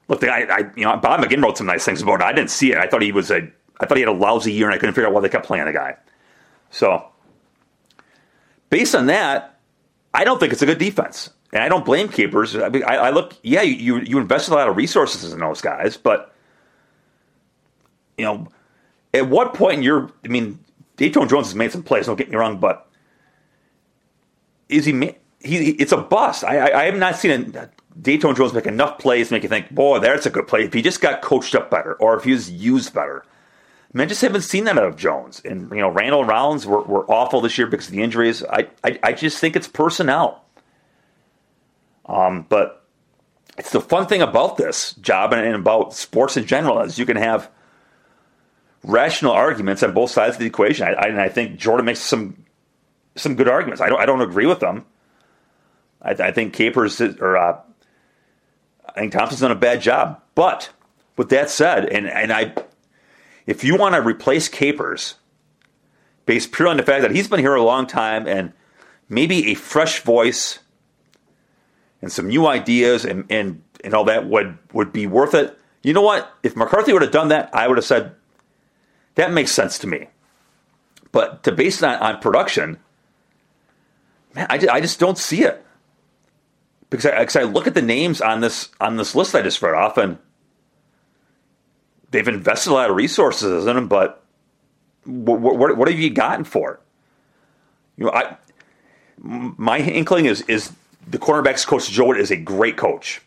Look, 0.07 0.19
the 0.19 0.27
guy, 0.27 0.47
I, 0.49 0.57
you 0.75 0.83
know, 0.83 0.97
Bob 0.97 1.19
McGinn 1.19 1.43
wrote 1.43 1.57
some 1.57 1.67
nice 1.67 1.85
things 1.85 2.01
about 2.01 2.21
it. 2.21 2.23
I 2.23 2.33
didn't 2.33 2.49
see 2.49 2.71
it. 2.71 2.77
I 2.77 2.87
thought 2.87 3.01
he 3.01 3.11
was 3.11 3.29
a, 3.29 3.47
I 3.79 3.85
thought 3.85 3.97
he 3.97 4.01
had 4.01 4.09
a 4.09 4.17
lousy 4.17 4.53
year, 4.53 4.65
and 4.65 4.73
I 4.73 4.77
couldn't 4.77 4.95
figure 4.95 5.07
out 5.07 5.13
why 5.13 5.21
they 5.21 5.29
kept 5.29 5.45
playing 5.45 5.65
the 5.65 5.73
guy. 5.73 5.95
So, 6.71 7.07
based 8.69 8.95
on 8.95 9.07
that, 9.07 9.59
I 10.13 10.23
don't 10.23 10.39
think 10.39 10.53
it's 10.53 10.61
a 10.61 10.65
good 10.65 10.77
defense, 10.77 11.29
and 11.53 11.61
I 11.61 11.69
don't 11.69 11.85
blame 11.85 12.07
Capers. 12.07 12.55
I, 12.55 12.69
mean, 12.69 12.83
I, 12.85 12.95
I 12.95 13.09
look, 13.11 13.35
yeah, 13.43 13.61
you 13.61 13.99
you 13.99 14.17
invested 14.17 14.53
a 14.53 14.55
lot 14.55 14.69
of 14.69 14.77
resources 14.77 15.31
in 15.31 15.39
those 15.39 15.61
guys, 15.61 15.97
but 15.97 16.33
you 18.17 18.25
know, 18.25 18.47
at 19.13 19.29
what 19.29 19.53
point 19.53 19.77
in 19.77 19.83
your, 19.83 20.11
I 20.25 20.27
mean, 20.27 20.59
Datone 20.97 21.29
Jones 21.29 21.47
has 21.47 21.55
made 21.55 21.71
some 21.71 21.83
plays. 21.83 22.07
Don't 22.07 22.17
get 22.17 22.29
me 22.29 22.35
wrong, 22.35 22.57
but 22.59 22.89
is 24.69 24.85
he? 24.85 25.15
He 25.39 25.69
it's 25.71 25.91
a 25.91 25.97
bust. 25.97 26.43
I 26.43 26.57
I, 26.57 26.81
I 26.81 26.85
have 26.85 26.97
not 26.97 27.15
seen 27.15 27.55
a, 27.55 27.69
Datone 28.01 28.35
Jones 28.35 28.53
make 28.53 28.65
enough 28.65 28.99
plays 28.99 29.27
to 29.27 29.33
make 29.33 29.43
you 29.43 29.49
think, 29.49 29.71
boy, 29.71 29.99
that's 29.99 30.25
a 30.25 30.29
good 30.29 30.47
play. 30.47 30.63
If 30.63 30.73
he 30.73 30.81
just 30.81 31.01
got 31.01 31.21
coached 31.21 31.55
up 31.55 31.69
better, 31.69 31.93
or 31.95 32.17
if 32.17 32.23
he 32.23 32.31
was 32.31 32.49
used 32.51 32.93
better. 32.93 33.23
I, 33.23 33.97
mean, 33.97 34.05
I 34.05 34.09
just 34.09 34.21
haven't 34.21 34.41
seen 34.41 34.65
that 34.65 34.77
out 34.77 34.83
of 34.83 34.97
Jones. 34.97 35.41
And 35.45 35.71
you 35.71 35.77
know, 35.77 35.89
Randall 35.89 36.21
and 36.21 36.29
Rollins 36.29 36.65
were, 36.65 36.81
were 36.83 37.09
awful 37.09 37.41
this 37.41 37.57
year 37.57 37.67
because 37.67 37.87
of 37.87 37.93
the 37.93 38.03
injuries. 38.03 38.43
I, 38.43 38.67
I 38.83 38.99
I 39.01 39.13
just 39.13 39.39
think 39.39 39.55
it's 39.55 39.67
personnel. 39.67 40.43
Um, 42.05 42.45
but 42.49 42.85
it's 43.57 43.71
the 43.71 43.81
fun 43.81 44.07
thing 44.07 44.21
about 44.21 44.57
this 44.57 44.93
job 44.93 45.33
and 45.33 45.55
about 45.55 45.93
sports 45.93 46.37
in 46.37 46.45
general 46.45 46.79
is 46.81 46.99
you 46.99 47.05
can 47.05 47.17
have 47.17 47.49
rational 48.87 49.33
arguments 49.33 49.83
on 49.83 49.93
both 49.93 50.09
sides 50.09 50.35
of 50.35 50.39
the 50.39 50.45
equation. 50.45 50.87
I, 50.87 50.93
I, 50.93 51.07
and 51.07 51.21
I 51.21 51.29
think 51.29 51.59
Jordan 51.59 51.85
makes 51.85 51.99
some 51.99 52.45
some 53.15 53.35
good 53.35 53.47
arguments. 53.47 53.81
I 53.81 53.89
don't 53.89 53.99
I 53.99 54.05
don't 54.05 54.21
agree 54.21 54.45
with 54.45 54.59
them. 54.59 54.85
I, 56.01 56.11
I 56.11 56.31
think 56.31 56.53
Capers 56.53 56.99
or 57.01 57.37
uh, 57.37 57.59
I 58.87 58.99
think 58.99 59.13
Thompson's 59.13 59.41
done 59.41 59.51
a 59.51 59.55
bad 59.55 59.81
job. 59.81 60.21
But 60.33 60.69
with 61.17 61.29
that 61.29 61.49
said, 61.49 61.85
and 61.85 62.07
and 62.07 62.31
I, 62.31 62.53
if 63.45 63.63
you 63.63 63.77
want 63.77 63.95
to 63.95 64.01
replace 64.01 64.47
Capers, 64.47 65.15
based 66.25 66.51
purely 66.51 66.71
on 66.71 66.77
the 66.77 66.83
fact 66.83 67.01
that 67.01 67.11
he's 67.11 67.27
been 67.27 67.39
here 67.39 67.55
a 67.55 67.63
long 67.63 67.87
time 67.87 68.27
and 68.27 68.53
maybe 69.09 69.51
a 69.51 69.55
fresh 69.55 70.01
voice 70.01 70.59
and 72.01 72.11
some 72.11 72.27
new 72.27 72.47
ideas 72.47 73.05
and 73.05 73.25
and 73.29 73.61
and 73.83 73.93
all 73.93 74.05
that 74.05 74.27
would 74.27 74.57
would 74.73 74.93
be 74.93 75.07
worth 75.07 75.33
it. 75.33 75.57
You 75.83 75.93
know 75.93 76.01
what? 76.01 76.31
If 76.43 76.55
McCarthy 76.55 76.93
would 76.93 77.01
have 77.01 77.11
done 77.11 77.29
that, 77.29 77.49
I 77.53 77.67
would 77.67 77.77
have 77.77 77.85
said 77.85 78.15
that 79.17 79.33
makes 79.33 79.51
sense 79.51 79.77
to 79.79 79.87
me. 79.87 80.07
But 81.11 81.43
to 81.43 81.51
base 81.51 81.81
it 81.81 81.85
on, 81.85 81.95
on 81.95 82.21
production, 82.21 82.77
man, 84.33 84.47
I, 84.49 84.59
I 84.71 84.81
just 84.81 84.99
don't 84.99 85.17
see 85.17 85.43
it 85.43 85.65
because 86.89 87.05
I, 87.05 87.19
because 87.19 87.35
I 87.35 87.43
look 87.43 87.67
at 87.67 87.73
the 87.73 87.81
names 87.81 88.21
on 88.21 88.39
this 88.41 88.69
on 88.79 88.97
this 88.97 89.15
list 89.15 89.35
I 89.35 89.41
just 89.41 89.61
read 89.61 89.73
off, 89.73 89.97
and 89.97 90.17
they've 92.11 92.27
invested 92.27 92.71
a 92.71 92.73
lot 92.73 92.89
of 92.89 92.95
resources 92.95 93.65
in 93.65 93.75
them. 93.75 93.87
But 93.87 94.23
what, 95.05 95.39
what, 95.39 95.77
what 95.77 95.87
have 95.87 95.99
you 95.99 96.09
gotten 96.09 96.45
for 96.45 96.73
it? 96.73 96.79
You 97.97 98.05
know, 98.05 98.11
I 98.11 98.37
my 99.17 99.79
inkling 99.79 100.25
is 100.25 100.41
is 100.41 100.71
the 101.07 101.17
cornerbacks 101.17 101.65
coach 101.65 101.89
Joe 101.89 102.13
is 102.13 102.29
a 102.29 102.37
great 102.37 102.77
coach 102.77 103.21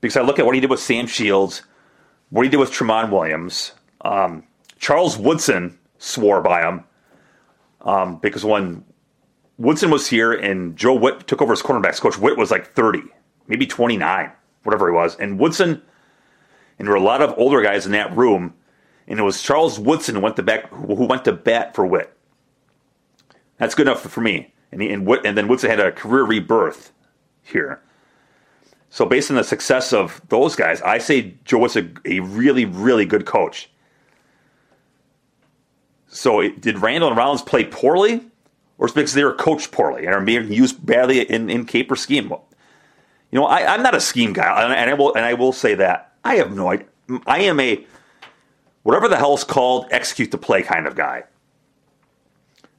because 0.00 0.16
I 0.16 0.22
look 0.22 0.40
at 0.40 0.46
what 0.46 0.56
he 0.56 0.60
did 0.60 0.70
with 0.70 0.80
Sam 0.80 1.06
Shields, 1.06 1.62
what 2.30 2.42
he 2.42 2.50
did 2.50 2.56
with 2.56 2.72
Tramon 2.72 3.10
Williams. 3.10 3.72
Um, 4.00 4.42
Charles 4.82 5.16
Woodson 5.16 5.78
swore 5.98 6.42
by 6.42 6.68
him 6.68 6.82
um, 7.82 8.16
because 8.18 8.44
when 8.44 8.84
Woodson 9.56 9.90
was 9.90 10.08
here 10.08 10.32
and 10.32 10.76
Joe 10.76 10.94
Whitt 10.94 11.28
took 11.28 11.40
over 11.40 11.52
as 11.52 11.62
cornerbacks 11.62 12.00
coach, 12.00 12.18
Whitt 12.18 12.36
was 12.36 12.50
like 12.50 12.74
30, 12.74 13.00
maybe 13.46 13.64
29, 13.64 14.32
whatever 14.64 14.88
he 14.88 14.92
was. 14.92 15.14
And 15.20 15.38
Woodson, 15.38 15.80
and 16.78 16.88
there 16.88 16.92
were 16.92 17.00
a 17.00 17.00
lot 17.00 17.22
of 17.22 17.32
older 17.38 17.62
guys 17.62 17.86
in 17.86 17.92
that 17.92 18.14
room, 18.16 18.54
and 19.06 19.20
it 19.20 19.22
was 19.22 19.40
Charles 19.40 19.78
Woodson 19.78 20.16
who 20.16 20.20
went 20.20 20.34
to, 20.34 20.42
back, 20.42 20.68
who 20.70 21.06
went 21.06 21.24
to 21.26 21.32
bat 21.32 21.76
for 21.76 21.86
Whitt. 21.86 22.12
That's 23.58 23.76
good 23.76 23.86
enough 23.86 24.02
for 24.02 24.20
me. 24.20 24.52
And, 24.72 24.82
he, 24.82 24.90
and, 24.90 25.06
Whitt, 25.06 25.20
and 25.24 25.38
then 25.38 25.46
Woodson 25.46 25.70
had 25.70 25.78
a 25.78 25.92
career 25.92 26.24
rebirth 26.24 26.90
here. 27.40 27.80
So 28.90 29.06
based 29.06 29.30
on 29.30 29.36
the 29.36 29.44
success 29.44 29.92
of 29.92 30.20
those 30.28 30.56
guys, 30.56 30.82
I 30.82 30.98
say 30.98 31.36
Joe 31.44 31.58
Whitt's 31.58 31.76
a, 31.76 31.88
a 32.04 32.18
really, 32.18 32.64
really 32.64 33.06
good 33.06 33.26
coach. 33.26 33.68
So 36.12 36.40
it, 36.40 36.60
did 36.60 36.78
Randall 36.78 37.08
and 37.08 37.16
Rollins 37.16 37.40
play 37.40 37.64
poorly, 37.64 38.20
or 38.76 38.86
is 38.86 38.92
because 38.92 39.14
they 39.14 39.24
were 39.24 39.32
coached 39.32 39.72
poorly 39.72 40.04
and 40.04 40.14
are 40.14 40.20
being 40.20 40.52
used 40.52 40.84
badly 40.84 41.22
in 41.22 41.48
in 41.48 41.64
caper 41.64 41.96
scheme? 41.96 42.30
You 43.30 43.40
know, 43.40 43.46
I, 43.46 43.74
am 43.74 43.82
not 43.82 43.94
a 43.94 44.00
scheme 44.00 44.34
guy, 44.34 44.62
and 44.62 44.90
I 44.90 44.92
will 44.92 45.14
and 45.14 45.24
I 45.24 45.32
will 45.32 45.52
say 45.52 45.74
that 45.74 46.12
I 46.22 46.34
have 46.34 46.54
no 46.54 46.68
idea. 46.68 46.86
I 47.26 47.40
am 47.40 47.58
a 47.58 47.84
whatever 48.82 49.08
the 49.08 49.16
hell 49.16 49.32
is 49.32 49.42
called 49.42 49.86
execute 49.90 50.30
the 50.30 50.38
play 50.38 50.62
kind 50.62 50.86
of 50.86 50.94
guy. 50.94 51.24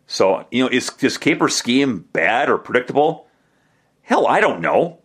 So 0.06 0.46
you 0.52 0.64
know, 0.64 0.70
is 0.70 0.92
is 1.02 1.18
caper 1.18 1.50
scheme 1.50 2.08
bad 2.14 2.52
or 2.52 2.60
predictable? 2.60 3.28
Hell, 4.04 4.28
I 4.28 4.42
don't 4.42 4.62
know. 4.62 5.00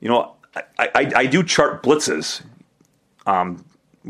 You 0.00 0.08
know, 0.08 0.36
I, 0.54 0.90
I, 0.94 1.12
I 1.16 1.26
do 1.26 1.42
chart 1.42 1.82
blitzes. 1.82 2.42
Um, 3.24 3.64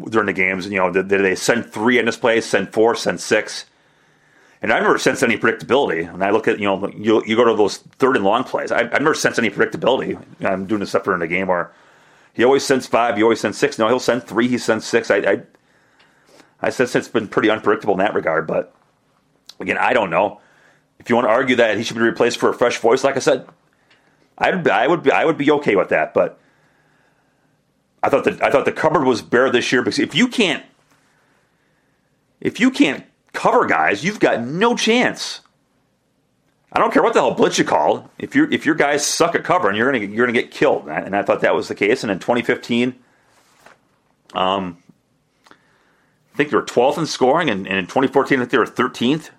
during 0.08 0.26
the 0.26 0.32
games. 0.32 0.66
You 0.66 0.78
know, 0.78 0.90
did, 0.90 1.08
they 1.08 1.34
send 1.34 1.66
three 1.66 1.98
in 1.98 2.06
this 2.06 2.16
play, 2.16 2.40
send 2.40 2.72
four, 2.72 2.94
send 2.94 3.20
six? 3.20 3.66
And 4.62 4.72
I've 4.72 4.82
never 4.82 4.96
sensed 4.96 5.24
any 5.24 5.36
predictability. 5.36 6.12
And 6.12 6.22
I 6.22 6.30
look 6.30 6.46
at, 6.46 6.58
you 6.60 6.66
know, 6.66 6.88
you, 6.88 7.22
you 7.26 7.34
go 7.34 7.44
to 7.44 7.54
those 7.54 7.78
third 7.78 8.16
and 8.16 8.24
long 8.24 8.44
plays. 8.44 8.70
I, 8.70 8.84
have 8.84 8.92
never 8.92 9.14
sensed 9.14 9.38
any 9.38 9.50
predictability. 9.50 10.22
I'm 10.44 10.66
doing 10.66 10.80
this 10.80 10.90
stuff 10.90 11.02
during 11.04 11.20
the 11.20 11.26
game 11.26 11.48
where 11.48 11.72
he 12.32 12.44
always 12.44 12.64
sends 12.64 12.86
five, 12.86 13.16
he 13.16 13.22
always 13.22 13.40
sends 13.40 13.58
six. 13.58 13.78
No, 13.78 13.88
he'll 13.88 13.98
send 13.98 14.22
three, 14.22 14.48
he 14.48 14.58
sends 14.58 14.86
six. 14.86 15.10
I, 15.10 15.16
I, 15.16 15.42
I 16.60 16.70
sense 16.70 16.94
it's 16.94 17.08
been 17.08 17.28
pretty 17.28 17.50
unpredictable 17.50 17.94
in 17.94 17.98
that 17.98 18.14
regard. 18.14 18.46
But 18.46 18.72
again, 19.58 19.78
I 19.78 19.92
don't 19.92 20.10
know. 20.10 20.40
If 21.00 21.10
you 21.10 21.16
want 21.16 21.26
to 21.26 21.30
argue 21.30 21.56
that 21.56 21.76
he 21.76 21.82
should 21.82 21.96
be 21.96 22.02
replaced 22.02 22.38
for 22.38 22.48
a 22.48 22.54
fresh 22.54 22.78
voice, 22.78 23.02
like 23.02 23.16
I 23.16 23.18
said, 23.18 23.48
I'd, 24.38 24.66
I 24.68 24.86
would 24.86 25.02
be, 25.02 25.10
I 25.10 25.24
would 25.24 25.36
be 25.36 25.50
okay 25.50 25.74
with 25.74 25.88
that. 25.88 26.14
But 26.14 26.38
I 28.02 28.08
thought 28.08 28.24
that 28.24 28.42
I 28.42 28.50
thought 28.50 28.64
the 28.64 28.72
cupboard 28.72 29.04
was 29.04 29.22
bare 29.22 29.50
this 29.50 29.70
year 29.72 29.82
because 29.82 29.98
if 29.98 30.14
you 30.14 30.28
can't 30.28 30.64
if 32.40 32.58
you 32.58 32.70
can't 32.70 33.04
cover 33.32 33.66
guys, 33.66 34.04
you've 34.04 34.20
got 34.20 34.42
no 34.42 34.76
chance. 34.76 35.40
I 36.72 36.78
don't 36.78 36.92
care 36.92 37.02
what 37.02 37.12
the 37.12 37.20
hell 37.20 37.34
blitz 37.34 37.58
you 37.58 37.64
call. 37.64 38.10
If 38.18 38.34
you 38.34 38.48
if 38.50 38.66
your 38.66 38.74
guys 38.74 39.06
suck 39.06 39.34
at 39.34 39.44
covering, 39.44 39.76
you're 39.76 39.90
gonna 39.92 40.04
you're 40.04 40.26
gonna 40.26 40.38
get 40.38 40.50
killed. 40.50 40.84
And 40.84 40.92
I, 40.92 41.00
and 41.00 41.16
I 41.16 41.22
thought 41.22 41.42
that 41.42 41.54
was 41.54 41.68
the 41.68 41.74
case. 41.74 42.02
And 42.02 42.10
in 42.10 42.18
2015, 42.18 42.94
um, 44.34 44.78
I 45.50 46.36
think 46.36 46.50
they 46.50 46.56
were 46.56 46.64
12th 46.64 46.98
in 46.98 47.06
scoring, 47.06 47.50
and, 47.50 47.68
and 47.68 47.76
in 47.76 47.84
2014, 47.84 48.38
I 48.38 48.40
think 48.40 48.50
they 48.50 48.58
were 48.58 48.64
13th. 48.64 49.30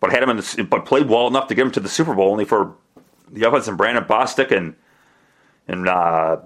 But 0.00 0.10
had 0.10 0.22
him 0.22 0.30
in 0.30 0.38
the, 0.38 0.66
but 0.68 0.86
played 0.86 1.08
well 1.08 1.26
enough 1.26 1.48
to 1.48 1.54
get 1.54 1.66
him 1.66 1.72
to 1.72 1.80
the 1.80 1.88
Super 1.88 2.14
Bowl, 2.14 2.30
only 2.30 2.46
for 2.46 2.74
the 3.30 3.46
offense 3.46 3.68
and 3.68 3.76
Brandon 3.76 4.04
Bostick 4.04 4.56
and 4.56 4.74
and 5.66 5.86
uh, 5.86 6.38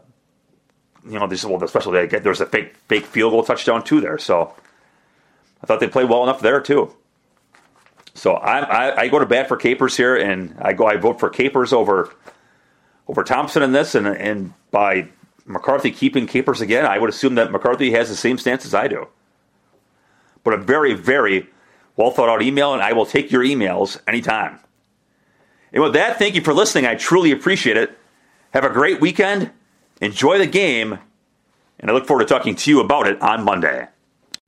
you 1.06 1.18
know, 1.18 1.26
this 1.26 1.40
is 1.40 1.46
well, 1.46 1.62
especially 1.62 2.06
there 2.06 2.30
was 2.30 2.40
a 2.40 2.46
fake 2.46 2.76
fake 2.88 3.06
field 3.06 3.32
goal 3.32 3.42
touchdown 3.42 3.82
too 3.82 4.00
there. 4.00 4.18
So 4.18 4.54
I 5.62 5.66
thought 5.66 5.80
they 5.80 5.88
played 5.88 6.08
well 6.08 6.22
enough 6.22 6.40
there 6.40 6.60
too. 6.60 6.94
So 8.14 8.34
I, 8.34 8.58
I, 8.60 9.00
I 9.02 9.08
go 9.08 9.18
to 9.18 9.26
bat 9.26 9.48
for 9.48 9.56
Capers 9.56 9.96
here, 9.96 10.16
and 10.16 10.56
I 10.60 10.72
go 10.74 10.86
I 10.86 10.96
vote 10.96 11.18
for 11.18 11.30
Capers 11.30 11.72
over 11.72 12.14
over 13.08 13.24
Thompson 13.24 13.62
in 13.62 13.72
this, 13.72 13.94
and 13.94 14.06
and 14.06 14.52
by 14.70 15.08
McCarthy 15.44 15.90
keeping 15.90 16.26
Capers 16.26 16.60
again, 16.60 16.86
I 16.86 16.98
would 16.98 17.10
assume 17.10 17.34
that 17.36 17.50
McCarthy 17.50 17.90
has 17.92 18.08
the 18.08 18.16
same 18.16 18.38
stance 18.38 18.64
as 18.64 18.74
I 18.74 18.88
do. 18.88 19.08
But 20.44 20.54
a 20.54 20.58
very 20.58 20.94
very 20.94 21.48
well 21.96 22.10
thought 22.10 22.28
out 22.28 22.42
email, 22.42 22.74
and 22.74 22.82
I 22.82 22.92
will 22.92 23.06
take 23.06 23.30
your 23.30 23.42
emails 23.42 24.00
anytime. 24.06 24.58
And 25.72 25.82
with 25.82 25.94
that, 25.94 26.18
thank 26.18 26.34
you 26.34 26.42
for 26.42 26.52
listening. 26.52 26.86
I 26.86 26.94
truly 26.94 27.32
appreciate 27.32 27.76
it. 27.76 27.98
Have 28.52 28.64
a 28.64 28.70
great 28.70 29.00
weekend. 29.00 29.50
Enjoy 30.02 30.36
the 30.36 30.48
game. 30.48 30.98
And 31.78 31.88
I 31.90 31.94
look 31.94 32.06
forward 32.06 32.26
to 32.26 32.28
talking 32.28 32.56
to 32.56 32.70
you 32.70 32.80
about 32.80 33.06
it 33.06 33.22
on 33.22 33.44
Monday. 33.44 33.86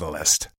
Catalyst. 0.00 0.48